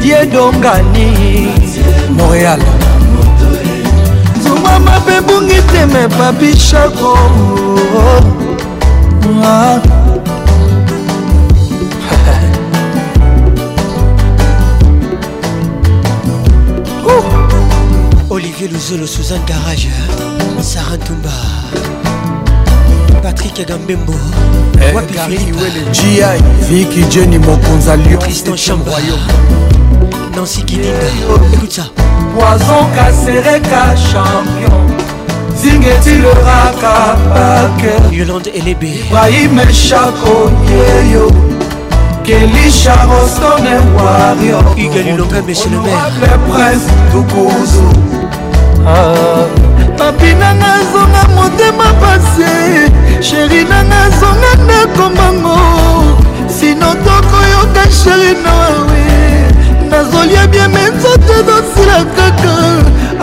[0.00, 1.50] Diedongani,
[2.16, 2.60] Montréal.
[4.84, 7.12] mama mpe bungi teme papi shako
[9.44, 9.80] ah.
[18.30, 19.88] olivier luzolo suzan garage
[20.62, 21.32] sara tumba
[23.22, 24.14] patrik gambembo
[24.80, 24.94] eh,
[25.94, 26.22] gi
[26.68, 29.20] viki jeni mokonza lyon christian chamboyon
[30.36, 31.40] nancy kidinga eh, oh.
[31.54, 32.03] écoute ça
[32.34, 34.82] poison kasereka champion
[35.62, 36.96] zingetileraka
[37.32, 40.36] pake yolande elebe ibrahim eshako
[40.70, 41.26] yeyo
[42.26, 47.88] kelisha rostone wario igalilonga monsieur le maire prince tukuzu
[48.88, 49.46] ah.
[49.98, 52.52] papi nanga zonga motema pase
[53.22, 55.58] sheri nanga zonga ndakombango
[56.60, 59.43] sino tokoyoka sheri nawe
[59.94, 62.56] nazolia bieme nzoto ezosila kaka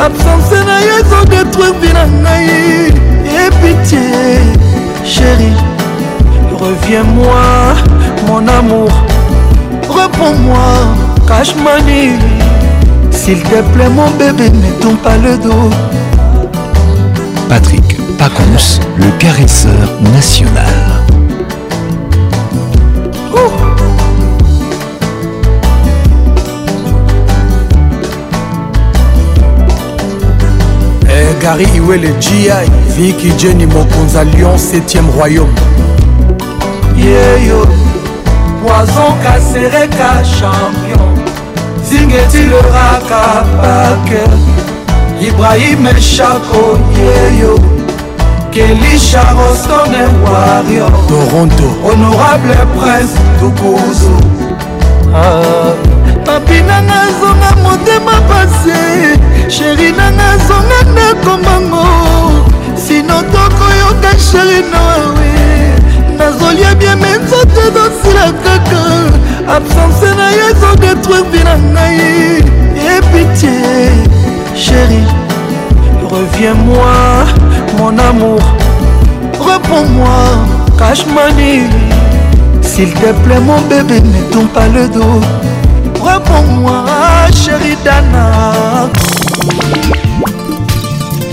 [0.05, 2.35] absence na yo ezodetruire la na
[3.43, 4.07] Et pitié
[5.03, 5.57] chérie
[6.63, 7.51] reviens-moi
[8.27, 8.91] mon amour
[9.89, 10.69] reprends-moi
[11.27, 12.13] cash money
[13.11, 15.69] S'il te plaît mon bébé ne tombe pas le dos
[17.49, 17.83] Patrick
[18.17, 19.83] Pacons, le caresseur
[20.15, 21.00] national
[31.41, 32.55] gary iwele jia
[32.95, 35.53] viki jeni mokonza lyon 7e royaume
[36.97, 37.67] yeyo
[38.63, 40.09] poison kasereka
[40.39, 41.17] champion
[41.89, 44.21] zingetileraka pake
[45.27, 47.59] ibrahim eshako yeyo
[48.51, 54.21] kelisha rostone wario toronto honorable prince tukuzu
[55.15, 55.73] ah.
[56.25, 59.19] papinanga zonga motema pase
[59.51, 60.90] sheri nanga zonga
[69.57, 72.39] absence na ye ezodetruire vi na ngai
[72.95, 73.91] epitie
[74.63, 75.01] chéri
[76.13, 76.95] reviens moi
[77.77, 78.41] mon amour
[79.49, 80.17] reprends-moi
[80.79, 81.59] cash money
[82.61, 85.19] s'il te plaît mon bébé ne tourne pas le dos
[86.09, 86.77] reprends-moi
[87.43, 88.25] chéri dana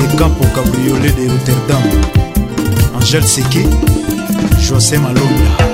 [0.01, 1.85] les campo cabriolet de rotterdam
[2.99, 3.65] angèle seke
[4.69, 5.68] josé malonga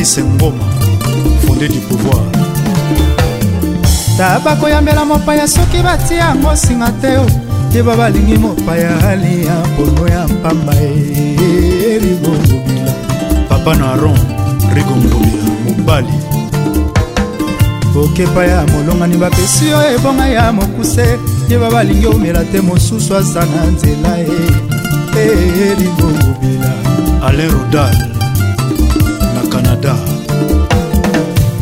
[0.00, 0.64] patrice ngoma
[1.46, 2.20] fondé du pouvoir
[4.16, 7.26] ta bakoyambela mopaya soki batia yango singa te o
[7.74, 10.72] yeba balingi mopaya aliya mpono ya mpamba
[11.92, 12.92] erigongobila
[13.50, 14.16] papa na ron
[14.74, 16.12] rigongobila mobali
[18.04, 21.18] okepa ya molongani bapesi yo ebonga ya mokuse
[21.50, 25.26] yeba balingi omela te mosusu aza na nzela e
[25.70, 26.72] erigongobila
[27.26, 28.19] ale rodal
[29.80, 29.96] canada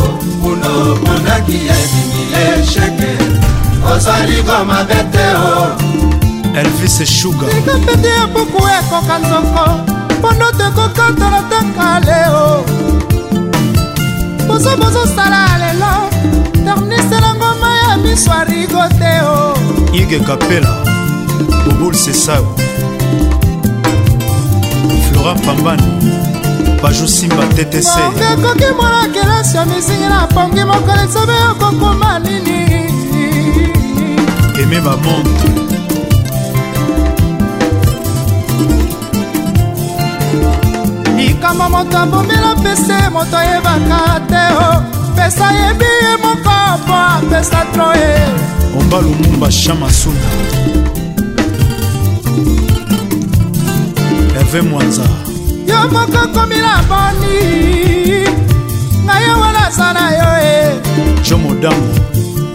[0.43, 0.71] kuno
[1.07, 3.13] monaki ebimi esheke
[3.95, 5.57] ozali komabe te o
[6.61, 9.65] elvis sugapete ya buku ekoka nzoko
[10.19, 12.49] mpono tekokatala te kale o
[14.49, 15.95] bozo bozosala lelo
[16.75, 19.55] garnisela ngoma ya miso arigo te o
[19.97, 20.83] ige kapela
[21.67, 22.47] bobul sesao
[25.09, 25.89] flora pambani
[26.83, 32.61] bajosimba ttcmonge koki mwana kelasi ya misingila pongi mokolo esobe okokoma nini
[34.63, 35.51] eme bamontre
[41.19, 45.00] likambo moto abombela pese moto ayebaka te o oh.
[45.21, 48.17] apesa yebi ye moko po apesa tro ye
[48.79, 50.19] omba lumumba chamasuna
[54.35, 55.03] herve mwanza
[55.69, 57.39] yo moko komila boni
[59.05, 60.55] ngai yo wana aza na yo e
[61.27, 61.87] jo modamo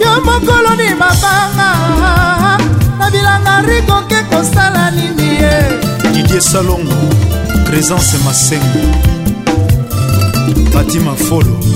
[0.02, 1.70] yo mokoloni mabanga
[3.00, 5.56] na bilanga rikoke kosala nini ye
[6.14, 6.98] didie salongo
[7.66, 8.80] présence masengo
[10.74, 11.75] batima folo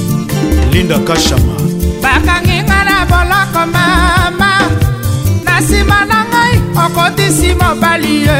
[0.79, 1.53] linda kashama
[2.03, 4.51] bakangi nga na boloko mama
[5.45, 8.39] na nsima na ngai okotisi mobali ye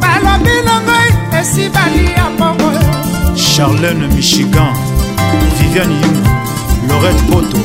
[0.00, 0.96] balobi longo
[1.40, 2.70] esi balia mbongo
[3.36, 4.74] charlene michigan
[5.58, 6.16] viviane yum
[6.88, 7.58] loret poto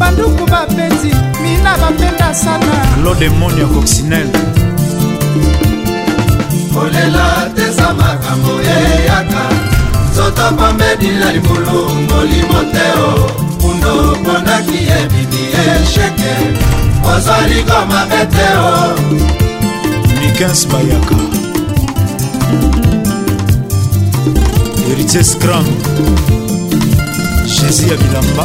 [0.00, 1.12] banduku bapeti
[1.42, 2.74] mina bapenda sana
[3.04, 4.40] lodemoni ya coccinelle
[6.74, 7.26] kolela
[7.56, 9.44] teza makambo eyaka
[10.10, 13.08] nzoto pambeni na libulungoli moteo
[13.62, 16.34] kundo ponaki ebimi esheke
[17.14, 18.66] ozali komabeteo
[20.24, 21.16] Rikens Bayaka
[24.90, 25.66] Héritier Scram
[27.46, 28.44] Jésus Abilamba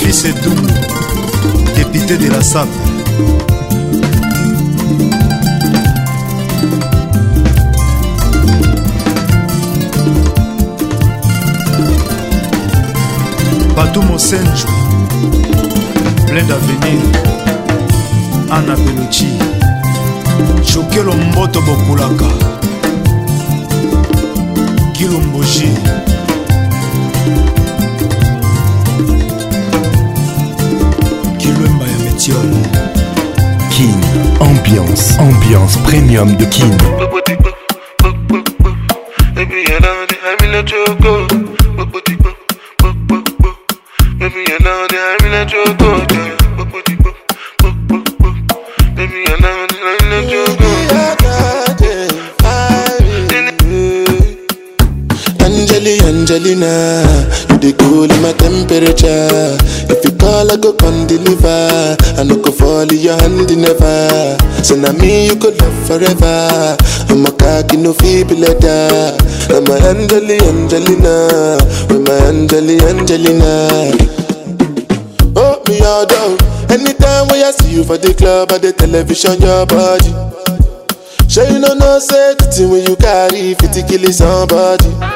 [0.00, 0.66] Fils Edoum
[1.76, 2.68] Député de la SAP
[13.76, 14.68] Batou Mosenjo
[16.26, 17.00] Plein d'avenir
[18.50, 19.28] Anna Bellucci
[20.64, 22.30] jokelo mboto bokulaka
[24.92, 25.68] kilumbushi
[31.38, 32.56] kilwemba ya metiole
[33.76, 33.94] kin
[34.40, 36.76] ambiance ambiance premium de kin
[58.86, 59.28] richer.
[59.90, 61.96] If you call, I go come deliver.
[62.18, 64.38] I no go fall in your hand never.
[64.62, 66.76] So now me you go love forever.
[67.10, 69.14] I'm a cocky no feeble letter.
[69.50, 71.58] I'm a Angeli Angelina.
[71.90, 73.68] With my Angeli Angelina.
[75.36, 76.38] Oh me all down.
[76.70, 80.12] Anytime when I see you for the club or the television, your body.
[81.28, 85.15] Sure you know no say thing when you carry 50 killing somebody.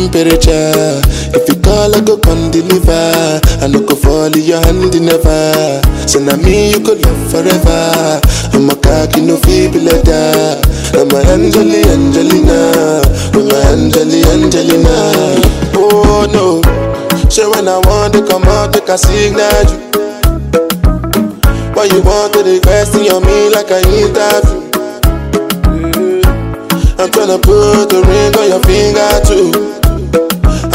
[0.00, 0.72] temperature.
[1.36, 2.90] If you call, I go come deliver.
[3.60, 5.82] I no go fall in your hand never.
[6.08, 8.18] So now me you could love forever.
[8.56, 10.58] I'm a cocky no feeble leather.
[10.96, 13.04] I'm a Angeli Angelina.
[13.36, 14.96] I'm a Angeli Angelina.
[15.76, 16.64] Oh no.
[17.28, 19.78] Say when I want to come out, they can signal you.
[21.76, 24.60] Why you want to invest in your me like I need interview?
[27.00, 29.88] I'm tryna put a ring on your finger too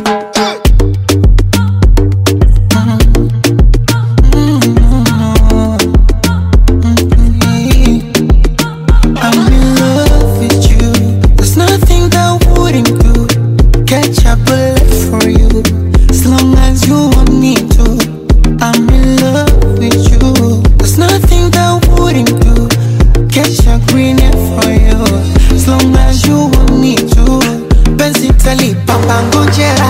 [29.51, 29.87] njera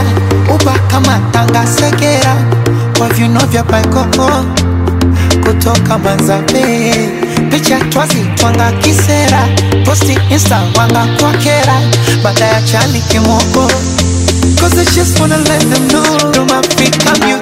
[0.55, 2.35] uba kama tangasegera
[2.97, 4.27] kwa vino vya baikoko
[5.45, 6.65] kutoka manzabe
[7.51, 9.39] picha twazi twanga kisera
[9.85, 11.73] posti insta wanga kwakera
[12.23, 13.71] baada ya chani kimoko
[14.59, 17.40] Cause I just wanna let them know you're my big community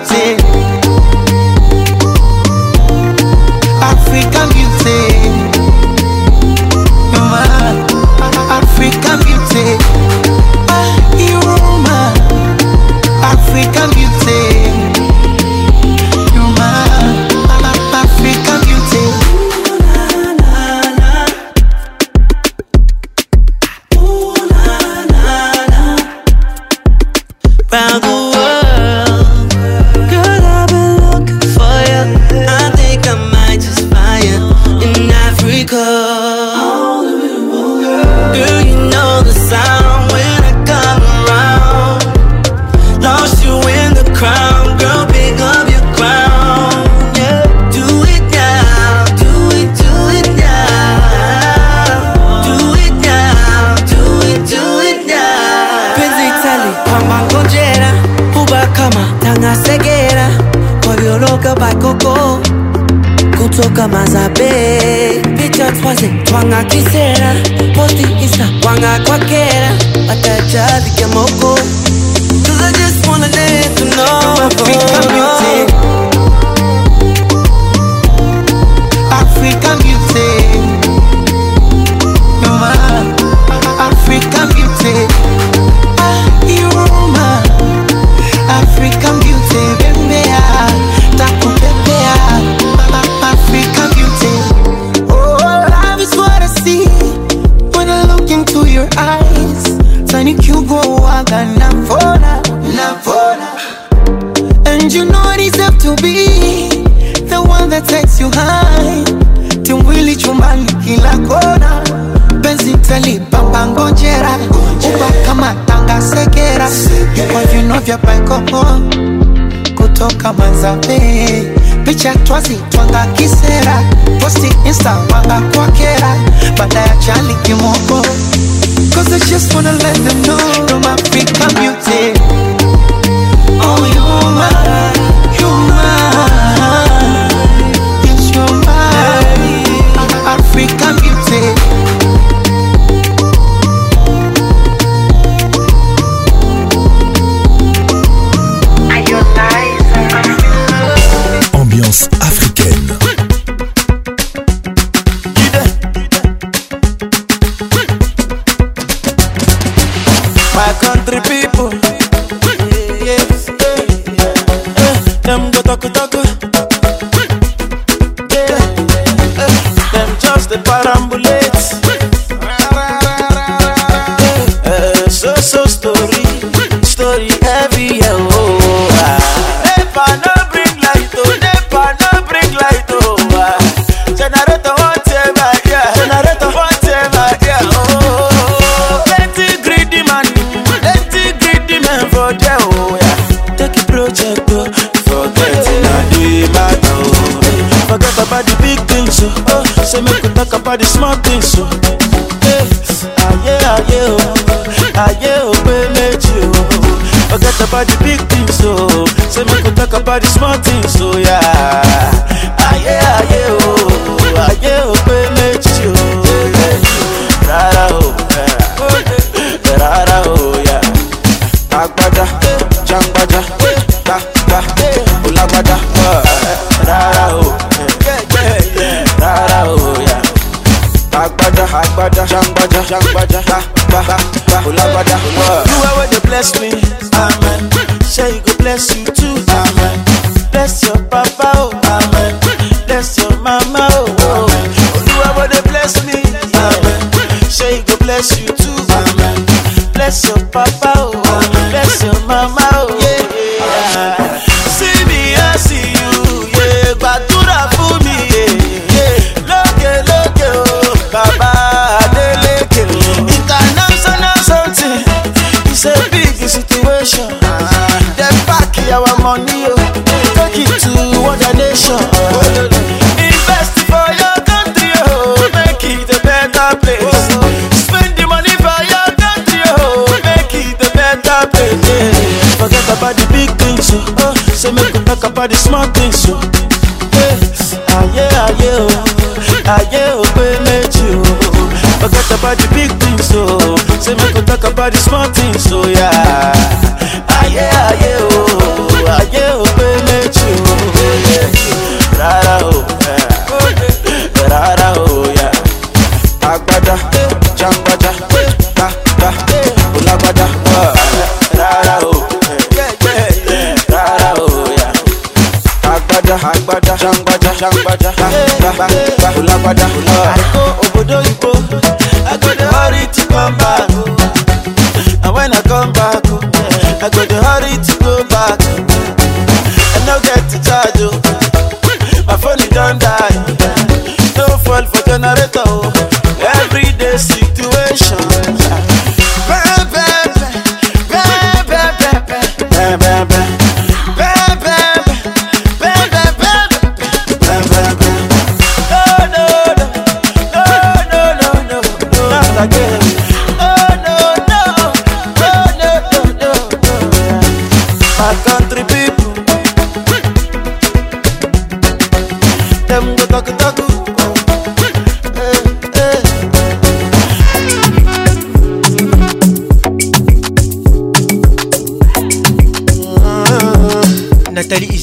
[292.53, 293.75] about the big things, so oh.
[294.01, 295.27] say make we talk about the small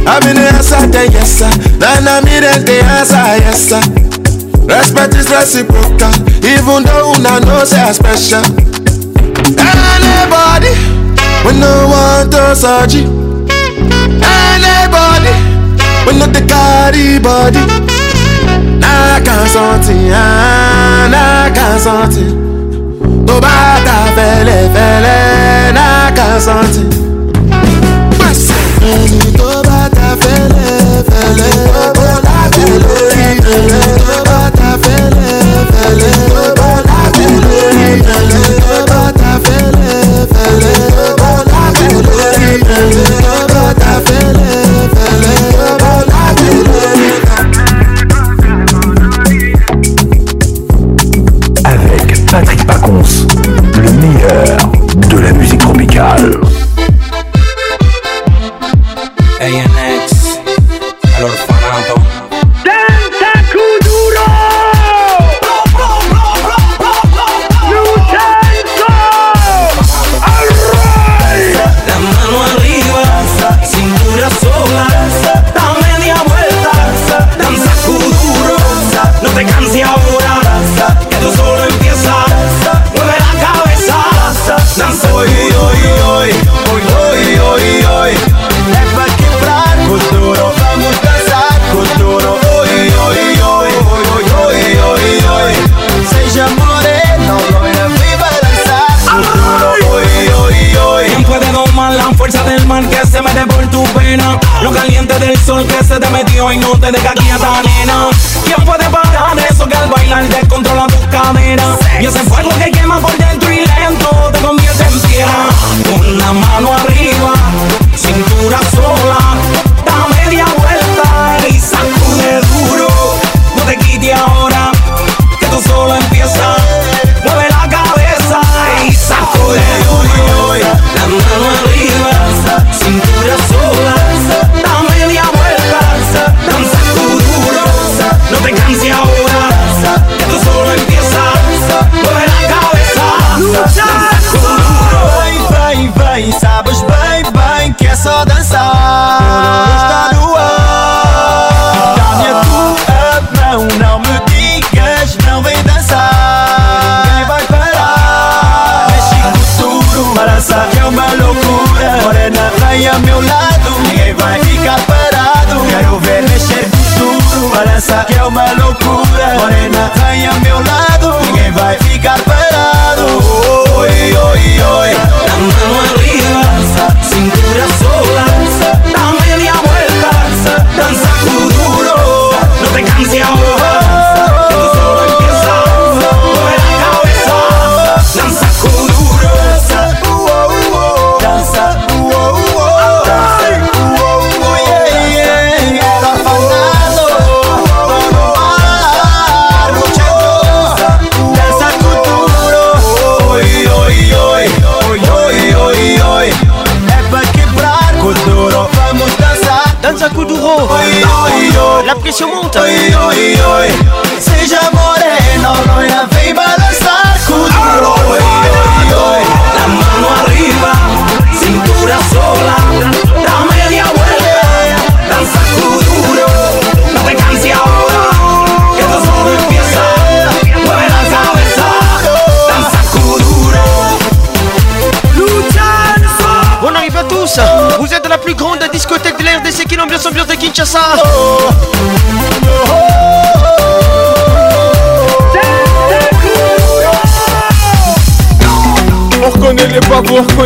[0.04, 1.48] I be the answer, then yes sir.
[1.80, 3.80] Now nah, me then the answer, yes sir.
[4.68, 6.12] Respect is reciprocal,
[6.44, 8.44] even though una know say I special.
[9.56, 10.68] Anybody,
[11.48, 13.08] we no want to search you.
[14.20, 15.32] Anybody,
[16.04, 17.64] we no the carry body.
[18.84, 22.43] Nah, I can't something, ah, nah, I can't something.
[23.26, 25.18] tobata felefele
[25.76, 26.80] nakasanti
[29.38, 36.10] tobata felefele tobata felefele tobata felefele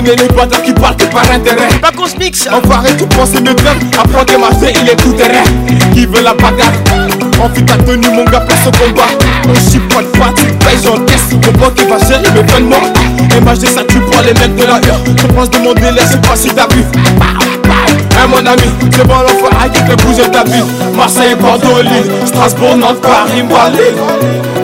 [0.02, 1.68] connais les bâtards qui partent par intérêt.
[1.80, 2.48] Pas qu'on se mixe.
[2.52, 3.80] On paraît pensais me craindre.
[3.98, 5.44] Apprends que ma il est tout terrain.
[5.94, 6.72] Qui veut la bagarre?
[7.42, 9.06] Envie ta tenue, mon gars, pour ce combat.
[9.54, 11.28] Je suis pas de patte, tu payes, j'encaisse.
[11.60, 12.78] Mon qui va gérer mes peines mort
[13.18, 15.00] Et ça, tu prends les mecs de la hure.
[15.16, 16.82] Je pense délai, laisse pas si t'as bu
[18.20, 20.64] eh mon ami, c'est bon l'enfant, arrête de bouger ta vie
[20.96, 23.38] Marseille, Bordeaux, Lille, Strasbourg, Nantes, Paris,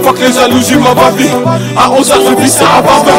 [0.03, 1.29] Faut que les jalousies, ma baby
[1.77, 3.13] À 11h, je vis ça à Barbé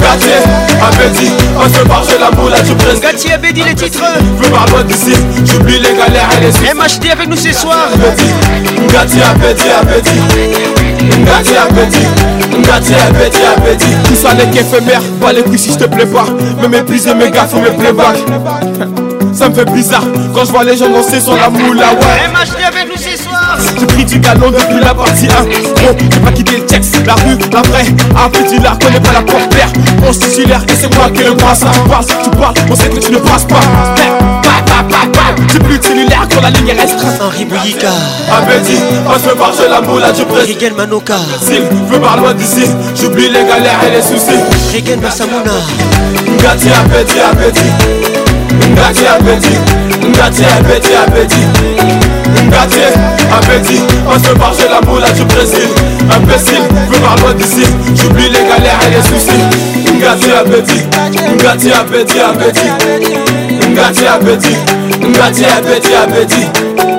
[0.00, 0.42] Gatier,
[0.80, 4.00] Abedi, on se marche j'ai la boule à tu presses Gatier, Abedi, les titres
[4.40, 5.12] Veux ma bonne d'ici,
[5.44, 8.30] j'oublie les galères et les suites MHD avec nous ce soir Bédi,
[8.92, 10.20] Gatier, Abedi, Abedi
[11.06, 12.06] Ngati appétit,
[12.60, 13.92] Ngati appétit, Bédi.
[14.04, 16.24] Tout ça n'est qu'éphémère, pas les prix si je te plais pas
[16.62, 18.16] Me et mes gars, faut me playback
[19.34, 20.04] ça me fait bizarre
[20.34, 21.90] quand je vois les gens danser sur la moula.
[21.92, 23.58] Ouais, eh, MHD avec nous ce soir.
[23.78, 25.28] J'ai pris du galon depuis la partie 1.
[25.38, 27.86] Oh, j'ai pas quitté le texte, la rue, la vraie.
[28.16, 29.68] Après, ah, tu la connais pas la porte-père.
[30.08, 31.60] On se titulaire et c'est moi qui le brasse.
[31.60, 33.60] Passe, tu parles, on sait que tu ne passes pas.
[35.48, 37.86] Tu plus cellulaire quand la ligne est restreinte Henri Bouyika
[38.30, 42.16] Abedi, ah, moi je veux sur la moula du prêtre Rigel Manoka S'il veut par
[42.18, 42.64] loin d'ici
[43.00, 44.38] J'oublie les galères et les soucis
[44.72, 45.52] Rigel Massamouna,
[46.22, 48.13] Ngati Abedi Abedi
[48.74, 49.60] Ngati appétit,
[50.10, 51.46] ngati appétit, appétit
[52.46, 52.78] Ngati
[53.38, 53.80] appétit,
[54.12, 55.68] on se barre, j'ai la moula du Brésil
[56.10, 57.62] Imbécile, veux par loin d'ici,
[57.94, 60.86] j'oublie les galères et les soucis Ngati appétit,
[61.40, 66.93] ngati appétit, appétit Ngati appétit, ngati appétit, appétit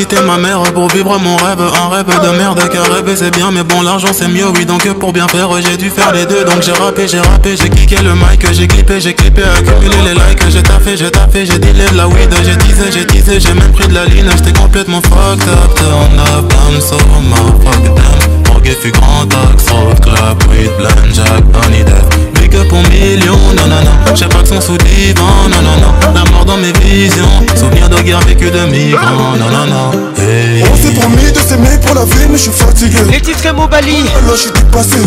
[0.00, 3.50] quitté ma mère pour vivre mon rêve Un rêve de merde car rêver c'est bien
[3.52, 6.44] Mais bon l'argent c'est mieux oui donc pour bien faire j'ai dû faire les deux
[6.44, 10.14] Donc j'ai rappé, j'ai rappé, j'ai kické le mic J'ai clippé, j'ai clippé, accumulé les
[10.14, 13.52] likes J'ai taffé, j'ai taffé, j'ai dealé de la weed J'ai teasé, j'ai teasé, j'ai
[13.52, 16.96] même pris de la ligne J'étais complètement fucked up, turn up I'm so
[17.28, 17.36] ma
[17.70, 22.19] fuck damn Morgue fut grand axe, road club, weed, blind jack, honey death
[22.64, 26.56] pour millions, non non pas Chaque action sous divan, non non non La mort dans
[26.56, 27.24] mes visions,
[27.56, 31.94] souvenir de guerre vécue de migrants, non non non On s'est promis de s'aimer pour
[31.94, 34.98] la vie mais je suis fatigué Les titres et bali Là je suis dépassé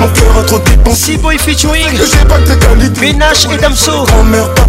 [0.00, 3.56] Mon cœur a trop dépensé Si boy featuring Que j'ai pas de tes Ménage et
[3.56, 4.66] Damso Grand-mère pas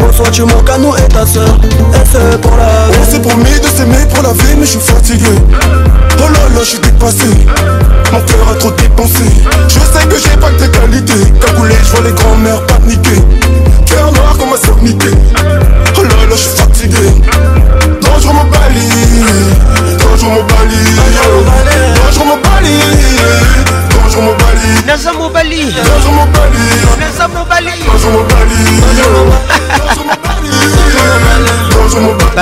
[0.00, 1.58] Bonsoir tu manques à nous et ta soeur
[1.94, 4.72] Et c'est pour la vie On s'est promis de s'aimer pour la vie mais je
[4.72, 5.30] suis fatigué
[6.18, 7.26] Oh là là je dépassé
[8.12, 9.31] Mon cœur a trop dépensé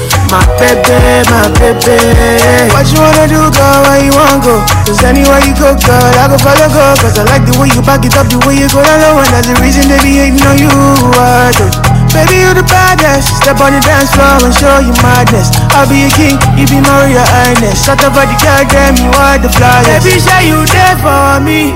[0.31, 4.63] My baby, my baby What you wanna do, girl, where you wanna go?
[4.87, 7.83] Cause anywhere you go, girl, I go follow, go Cause I like the way you
[7.83, 10.23] back it up, the way you go down low And that's the reason they be
[10.23, 10.71] hating on you,
[11.19, 11.67] are uh, do
[12.15, 16.07] Baby, you the baddest Step on the dance floor and show you madness I'll be
[16.07, 19.99] your king, you be Maria Ernest Shut up, the girl, damn, you are the flawless
[20.07, 21.75] Baby, share you there for me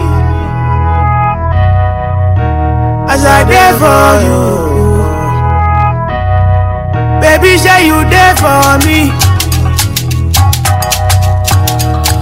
[3.12, 4.85] As I there for you
[7.46, 9.12] Baby, say you there for me.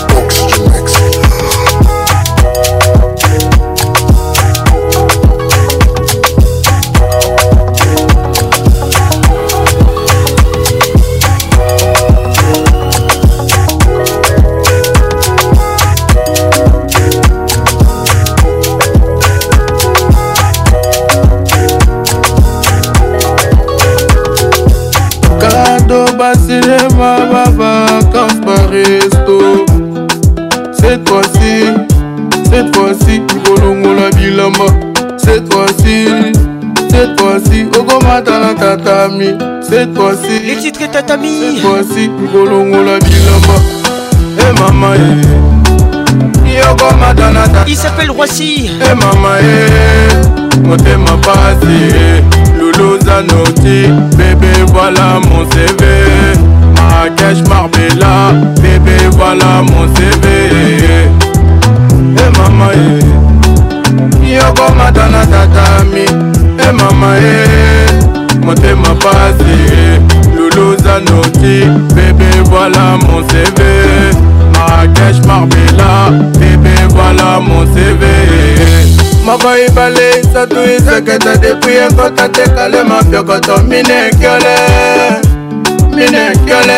[27.14, 29.64] va va vacances par resto
[30.72, 31.54] cette fois-ci
[32.50, 34.66] cette fois-ci ikolongola bilamba
[35.16, 35.96] cette fois-ci
[36.90, 39.30] cette fois-ci okomata na tatami
[39.68, 43.56] cette fois-ci les titres tatami cette fois-ci ikolongola bilamba
[44.44, 46.60] e mama ye eh.
[46.60, 49.60] yokomata na tatami il s'appelle Roissy e eh, mama ye
[50.66, 51.78] motema pasi
[52.58, 53.78] luluzanoti
[54.16, 56.45] bebe voilà mon CV
[57.06, 60.76] Marrakech, Marbella Bébé, voilà mon CV
[61.92, 66.04] Eh maman, eh Yoko matana tatami
[66.58, 69.94] Eh maman, eh Motema passé
[70.36, 71.62] Loulou Zanotti
[71.94, 73.62] Bébé, voilà mon CV
[74.52, 76.10] Marrakech, Marbella
[76.40, 78.06] Bébé, voilà mon CV
[79.24, 85.25] moko ibale satu iseketa depuye kotatekale mapyokoto minekele
[85.97, 86.76] mina ekele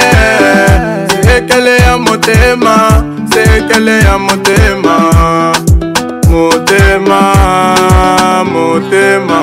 [1.23, 4.99] sekele ya motema sekele ya motema
[6.31, 7.35] motema
[8.45, 9.41] motema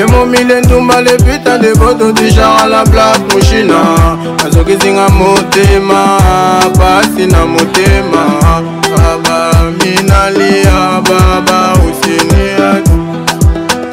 [0.00, 3.84] emomile ndumba leputa de boto dijar a la black moshina
[4.46, 6.18] azokizinga motema
[6.78, 8.30] pasi na motema
[8.96, 9.52] baba
[9.84, 12.82] minalia baba osenia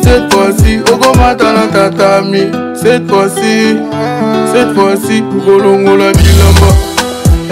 [0.03, 2.43] cette fois-ci, okomata na tatami
[2.79, 3.77] cette fois-ci,
[4.53, 6.73] cette fois-ci, okolongola bilamba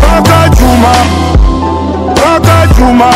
[0.01, 0.93] paka juma
[2.15, 3.11] paka juma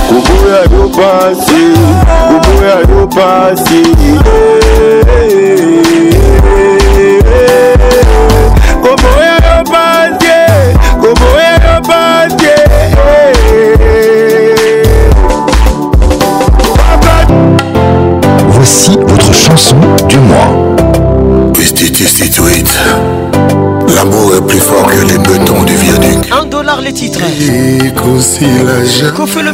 [0.08, 1.62] kubuya yo pasi
[2.28, 3.80] kubuya yo pasi
[18.68, 19.76] Voici votre chanson
[20.10, 20.76] du mois.
[23.96, 26.30] L'amour est plus fort que les bétons du viaduc.
[26.30, 27.20] Un dollar les titres.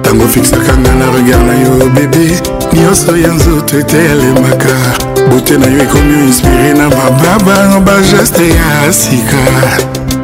[0.00, 2.40] ntango ofixaka nga na regard na yo bebe
[2.72, 4.74] nyonso ya nzoto etelemaka
[5.30, 9.38] bote na yo ekomi oinspire na bababa bageste ya sika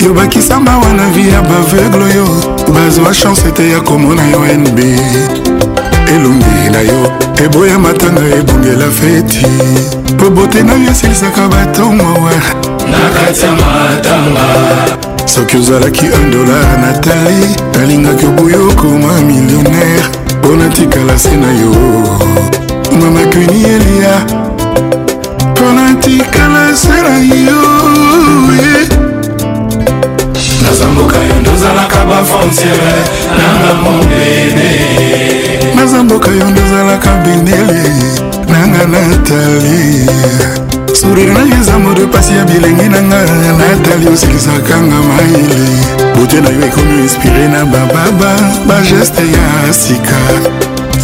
[0.05, 2.27] yo bakisa mawa na vi ya baveugle oyo
[2.75, 4.79] bazwa chance te ya komona yo nb
[6.15, 7.13] elongi na yo
[7.45, 9.47] eboya matanga ebongela feti
[10.19, 12.33] po bote na yo esilisaka batongowa
[12.91, 14.47] na kati ya matanga
[15.27, 17.41] soki ozalaki 1 dolar na tai
[17.75, 20.05] nalingaki oboyo okoma millionnaire
[20.39, 21.73] mpo natikala se na yo
[23.01, 24.15] mamakuni elia
[25.53, 27.15] mpo natikala se na
[27.49, 27.63] yo
[30.63, 32.95] nazamboka yo ndozalaka bafrontiere
[33.39, 34.71] nanga mobene
[35.77, 37.83] nazamboka yo ndozalaka bendele
[38.49, 40.70] nanga natalie
[41.01, 43.19] sourire na yo eza modo pasi ya bilenge na nga
[43.69, 45.57] natali oselisaka nga mayele
[46.15, 48.35] bote na yo ekomi inspire na bababa
[48.69, 50.21] bageste ya sika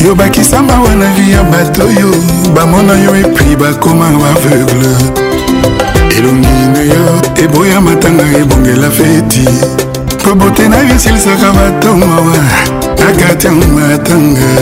[0.04, 2.10] yo bakisa mawa na vi ya bato oyo
[2.54, 4.92] bamona yo epui bakoma baveugle
[6.18, 7.04] elongi na yo
[7.44, 9.48] eboya matanga ebongela feti
[10.20, 12.36] mpo bote na yo esilisaka bato mawa
[13.00, 14.52] na kati ya matanga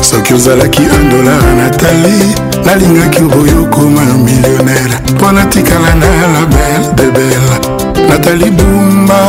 [0.00, 7.48] soki ozalaki 1 dolar natali nalingaki boyokoma millionnaire mpo natikala na la belle de belle
[8.08, 9.20] natali bumba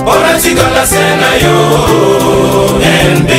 [0.00, 1.58] mpo natikala se na yo
[3.14, 3.30] nb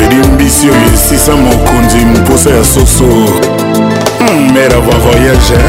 [0.00, 3.04] vedi mbisi oyo esisa mokonzi mposa ya soso
[4.54, 5.62] mer hmm, ava voyage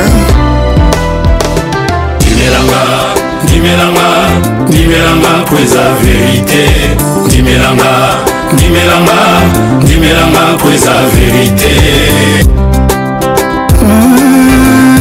[2.22, 2.82] ndimelanga
[3.44, 4.10] ndimelanga
[4.70, 6.64] ndimelanga po eza verité
[7.26, 7.92] ndimelanga
[8.54, 9.20] ndimelanga
[9.84, 11.74] ndimelanga po eza verité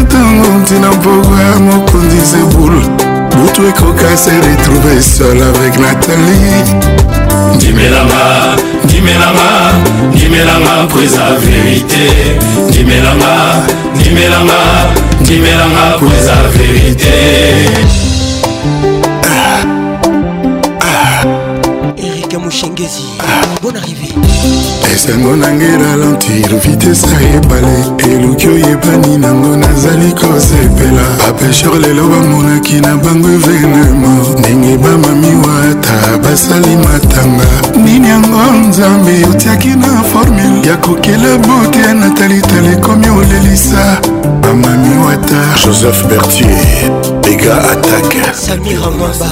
[0.00, 2.58] ntango hmm, ntina mpoko ya mokonzi sebo
[3.59, 6.62] Toi Coca s'est retrouvé seul avec Nathalie
[7.59, 8.55] Dimelama,
[8.85, 9.73] Dimelama,
[10.15, 12.37] Dimelama prise la vérité
[12.70, 13.57] Dimelama,
[13.97, 14.93] Dimelama,
[15.25, 17.67] Dimelama prise la vérité
[22.61, 23.25] shengezi ah.
[23.62, 24.09] bon arrivé
[24.95, 27.07] esengo nange ralentir vitese
[27.37, 27.77] ebale
[28.15, 36.75] eluki oyebani nango nazali kosepela bapesher lelo bamonaki na bango evenema ndenge bamami wata basali
[36.85, 37.51] matanga
[37.85, 43.83] nini yango nzambe otiaki na formule ya kokela bote na talitala ekomi olelisa
[44.43, 46.91] bamami wata joseph bertier
[47.33, 49.31] ega attaque samira mwaba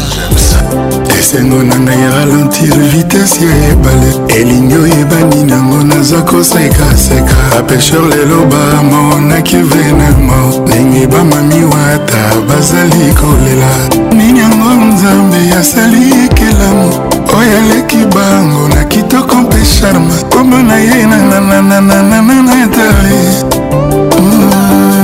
[1.18, 9.56] esengo na ngai ralentir vitese ya ebale elingi oyebani nango naza kosekaseka bapesher lelo bamonaki
[9.56, 16.92] venema ndenge bamamiwata bazali kolela nini yango nzambe asali ekelamu
[17.38, 23.16] oyo aleki bango na kitoko mpe charme kombo na ye nananananananatari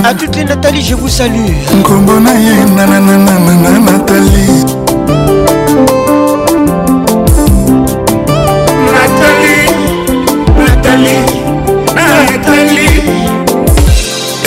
[0.05, 1.55] A toutes les Nathalie, je vous salue.
[1.81, 4.63] Nkombo na ye nanananana Nathalie.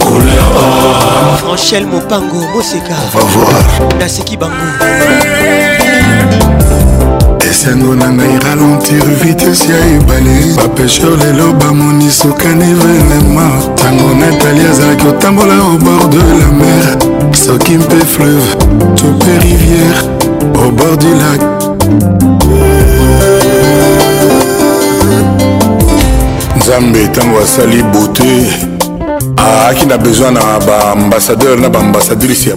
[0.01, 2.95] couleur or franchel mopango moseka
[3.99, 4.67] naseki bango
[7.49, 15.07] esengo na ngai ralentir vitese ya ebale bapesher lelo bamoni sokani venema ntango natali azalaki
[15.07, 18.55] otambola au bord de la mer soki mpe fleuve
[18.95, 20.01] to mpe rivière
[20.63, 21.41] au bord du lac.
[26.57, 28.47] nzambe ntango asali beauté
[29.37, 32.55] aaki na besoin na baambasadeur na baambasadrice ya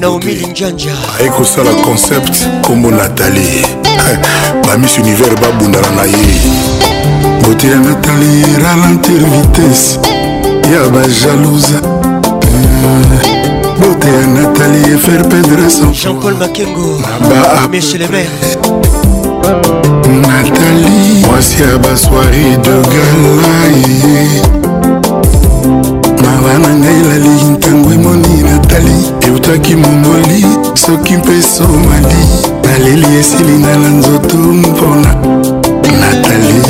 [1.21, 3.67] aye kosala concept nkombo natali
[4.67, 6.27] bamis univers babundana na ye
[7.43, 9.99] beauté ya natali ralentir vitesse
[10.75, 11.79] ya bajalousa
[13.79, 16.99] beauté ya nathalie efer pedrason jean-paul makengo
[17.71, 18.27] michel emer
[20.27, 20.91] nathalie
[21.27, 24.19] mwasi ya baswari de galaye
[26.23, 30.41] mawa na ngai lali ntango emoni natali eutaki momoli
[30.75, 32.23] soki mpe somali
[32.65, 35.15] naleli esilinga na nzoto mpona
[36.01, 36.63] natali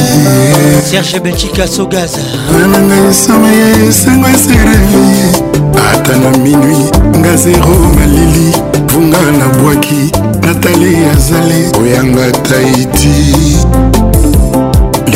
[0.91, 2.21] serge benchika sogaza
[2.55, 5.48] wana ngai esomeye esengo eserevie
[5.93, 6.77] ata na minui
[7.19, 8.49] nga zero nalili
[8.93, 10.05] vunga nabwaki
[10.47, 13.17] natali azali oyanga taiti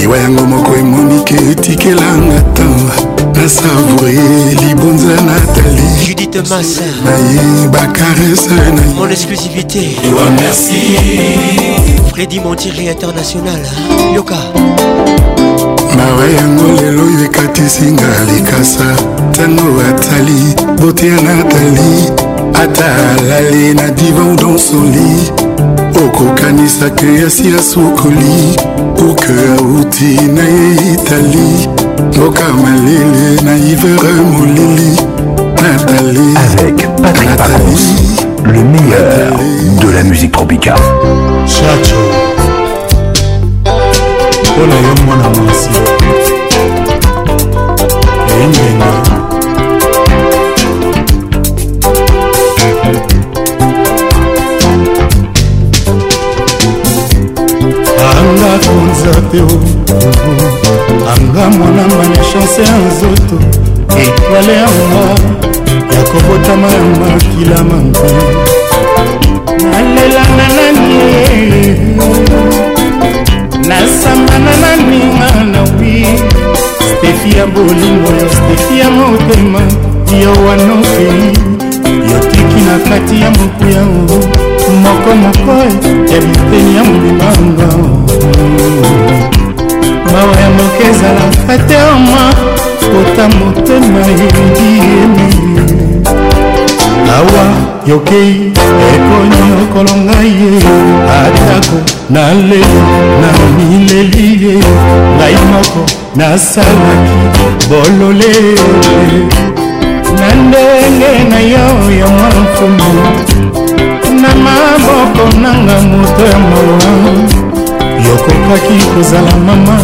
[0.01, 2.91] liwa yango moko emonike etikelanga ntango
[3.35, 4.15] nasavoure
[4.63, 10.81] libonza natali judite masa naye bakarese na mon exclusivité ewa merci
[12.13, 13.61] fredi montiri international
[14.17, 14.39] yoka
[16.07, 18.87] mawa yango lelo oyo ekatisinga likasa
[19.31, 20.39] ntango atali
[20.83, 21.89] bote ya natali
[22.63, 22.87] ata
[23.19, 25.13] alali na divan donsoli
[26.05, 28.37] okokanisa ke asi asukoli
[28.99, 31.47] kuke auti na ye itali
[32.17, 34.91] mboka malele na ivere molili
[35.63, 39.77] natali avec patrik natali, pacons le meilleur natali.
[39.83, 40.85] de la musique tropicale
[41.47, 42.03] Chacho.
[44.63, 45.69] lokola yo mwana mwasi
[48.41, 48.95] eingenga
[58.11, 59.41] anga konza te
[61.15, 63.37] anga mwana mbanya chanse ya nzoto
[64.01, 65.03] etwale yanga
[65.95, 68.05] ya kobotama ya makila mangu
[69.71, 71.51] nalelanga nanie
[73.81, 76.07] nasambana na ninga na wi
[76.89, 79.59] stefi ya bolingo stefi ya motema
[80.23, 81.27] yo wanokei
[82.13, 83.83] yotiki na kati ya mokuya
[84.83, 85.59] moko moko
[86.13, 87.67] ya biteni ya mobimanga
[90.13, 92.33] mawa ya moke ezalaka te oma
[92.93, 94.81] kota motema elidi
[97.15, 97.45] awa
[97.87, 100.51] yokei ekonyokolo ngai ye
[101.19, 101.79] atako
[102.13, 102.81] na lelo
[103.21, 104.55] na mileli ye
[105.17, 105.81] ngai moko
[106.19, 107.19] nasalaki
[107.69, 108.35] bolole
[110.19, 111.67] na ndenge na yo
[112.01, 112.91] ya mwafumu
[114.23, 116.93] na maboko nanga moto ya mawa
[118.07, 119.77] yokokaki kozala mama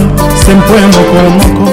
[0.49, 1.70] sempwe mokolo moko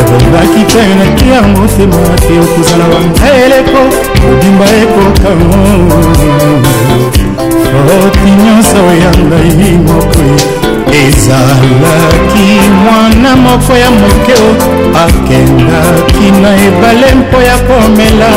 [0.00, 3.80] obongaki mpe na kiar motema te okozala banga eleko
[4.20, 6.00] kobimba ekokango
[7.86, 10.22] foti nyonso ya ngai moko
[11.02, 12.48] ezalaki
[12.84, 14.34] mwana moko ya moke
[15.04, 18.30] akendaki na ebale mpo ya komela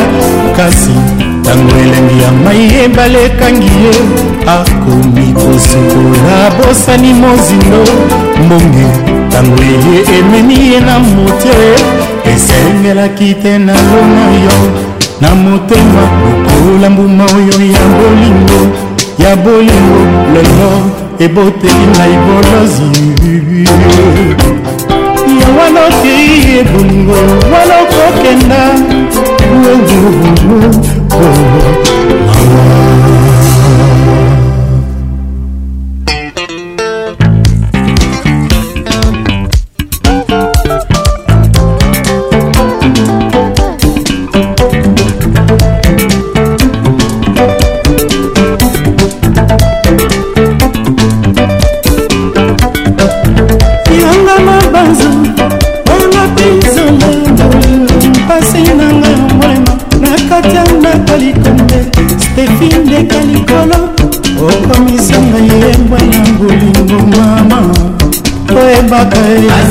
[0.56, 0.94] kasi
[1.40, 3.94] ntango elengi ya mai ebale ekangi ye
[4.56, 7.82] akomi kosukola bosani mozindo
[8.44, 11.74] mbonge ntango eye emeni ye na motie
[12.32, 14.58] esengelaki te na lona yo
[15.22, 18.60] na motema lokola mbuma oyo ya bolingo
[19.24, 20.00] ya bolingo
[20.34, 20.70] lelo
[21.24, 22.90] eboteli na ebolozi
[25.40, 27.14] yo wana okei ye bolingo
[27.52, 28.62] wana okokenda
[69.34, 69.61] I.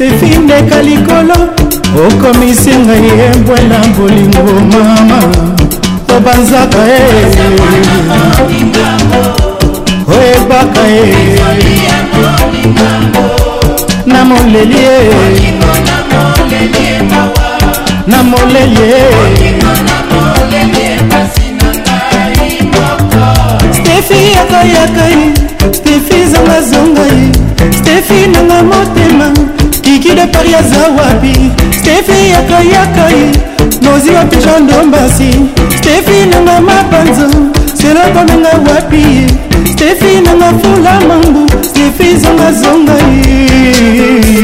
[0.00, 1.34] sefi ndeka likolo
[2.06, 5.18] okomisi ngai yebwe na bolingo mama
[6.16, 7.04] obanzaka ye
[10.16, 11.06] oyebaka ye
[14.10, 14.98] na moleli ye
[18.10, 19.04] na moleli ye
[23.76, 25.20] stefi yakayaka ye
[25.76, 27.18] stefi zangazonga ye
[27.78, 28.79] stefi nangamo
[30.32, 31.32] pari aza wapi
[31.80, 33.22] stefi yakayakai
[33.82, 35.30] nozi wapi jandombasi
[35.78, 37.26] stefi nanga mabanzo
[37.74, 39.04] seloko nanga wapi
[39.72, 44.39] stefi nanga fula mangu stefi zonga zonga ye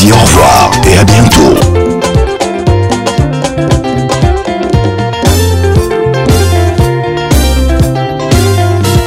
[0.00, 1.54] Dis au revoir et à bientôt.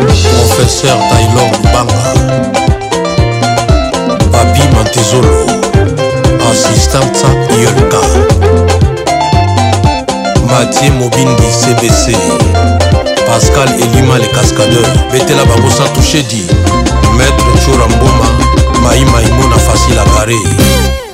[0.09, 2.02] professeur taylor lubanga
[4.33, 5.47] papi mantezolo
[6.52, 7.28] assistanta
[7.60, 8.01] yelka
[10.47, 12.17] mathie mobindi cbc
[13.26, 16.47] pascal elima le cascadeur betela bango sa touche di
[17.18, 18.26] maître chora mboma
[18.83, 21.11] mai maimuna facile agare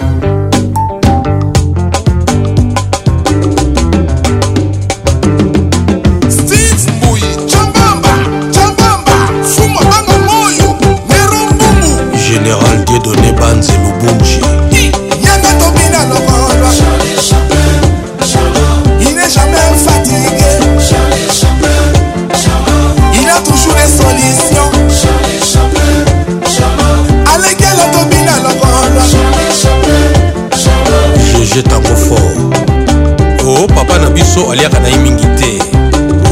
[34.38, 35.58] mosusu aliaka na ye mingi te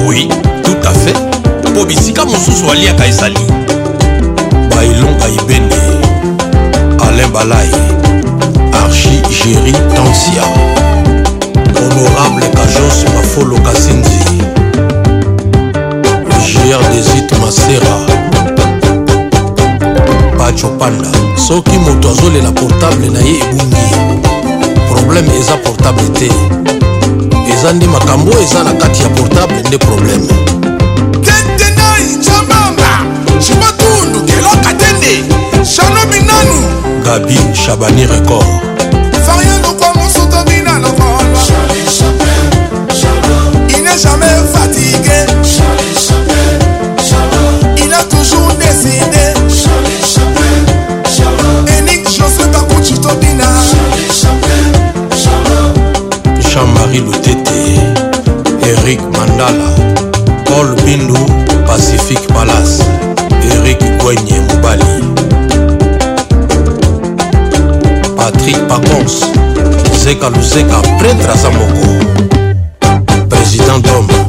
[0.07, 0.29] oui
[0.65, 1.15] tout à fait
[1.71, 3.39] mpo bisika mosusu aliaka ezali
[4.71, 5.75] bailonga ibende
[7.09, 7.71] alain balai
[8.85, 10.43] archi géri tansia
[11.75, 14.21] honorable kajos mafolo kasinzi
[16.31, 17.97] gr desit masera
[20.39, 21.09] pacho panda
[21.49, 23.87] soki moto azolela portable na ye ebungi
[24.93, 26.31] probleme eza portable te
[27.67, 30.27] eza nde makambo oyo eza na kati ya portable nde probleme
[31.27, 32.93] tetenai cambamba
[33.47, 35.25] cimatundu keloka tende
[35.75, 36.59] shalomi nanu
[37.05, 38.47] gabi shabani record
[39.27, 41.23] farianokwa mosutomina lokolwa
[43.79, 45.15] ine jamais fatigue
[47.87, 49.27] il a toujours décidé
[56.55, 57.46] Jean-Marie Loutet
[58.73, 59.69] eric mandala
[60.49, 61.15] paul bindu
[61.69, 62.75] pacifique palace
[63.55, 64.93] eric gwenye mobali
[68.19, 69.17] patrik pacons
[70.03, 71.87] zeka luzeka pretre aza moko
[73.31, 74.26] président dome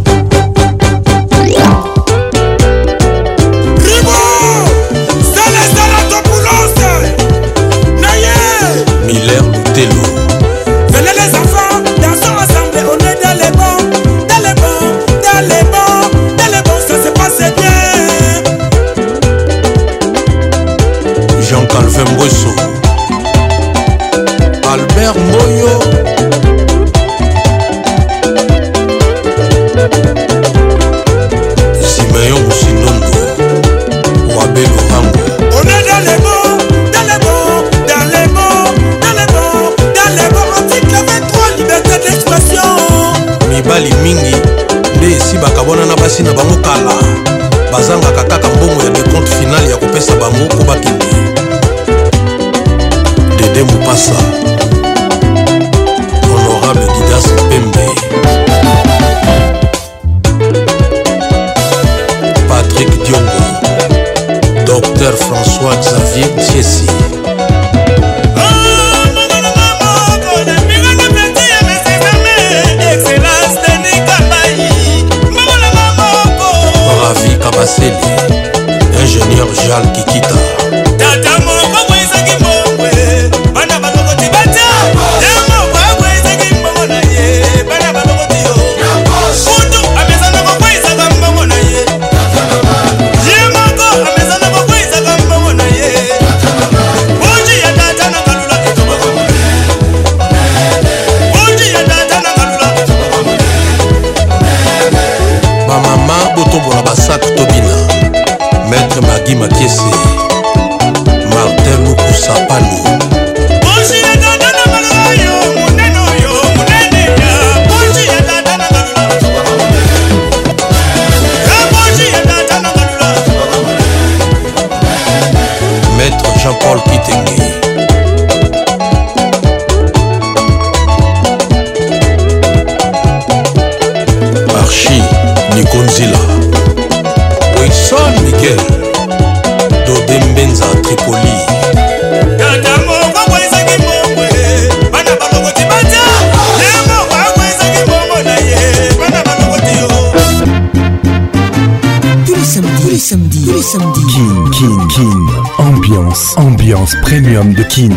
[157.03, 157.91] premium de Kin.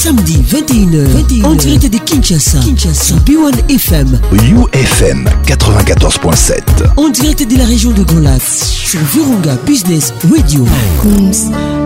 [0.00, 7.64] Samedi 21h, en direct de Kinshasa, Kinshasa, B1 FM, UFM 94.7, en direct de la
[7.66, 10.64] région de Grand sur Virunga Business Radio.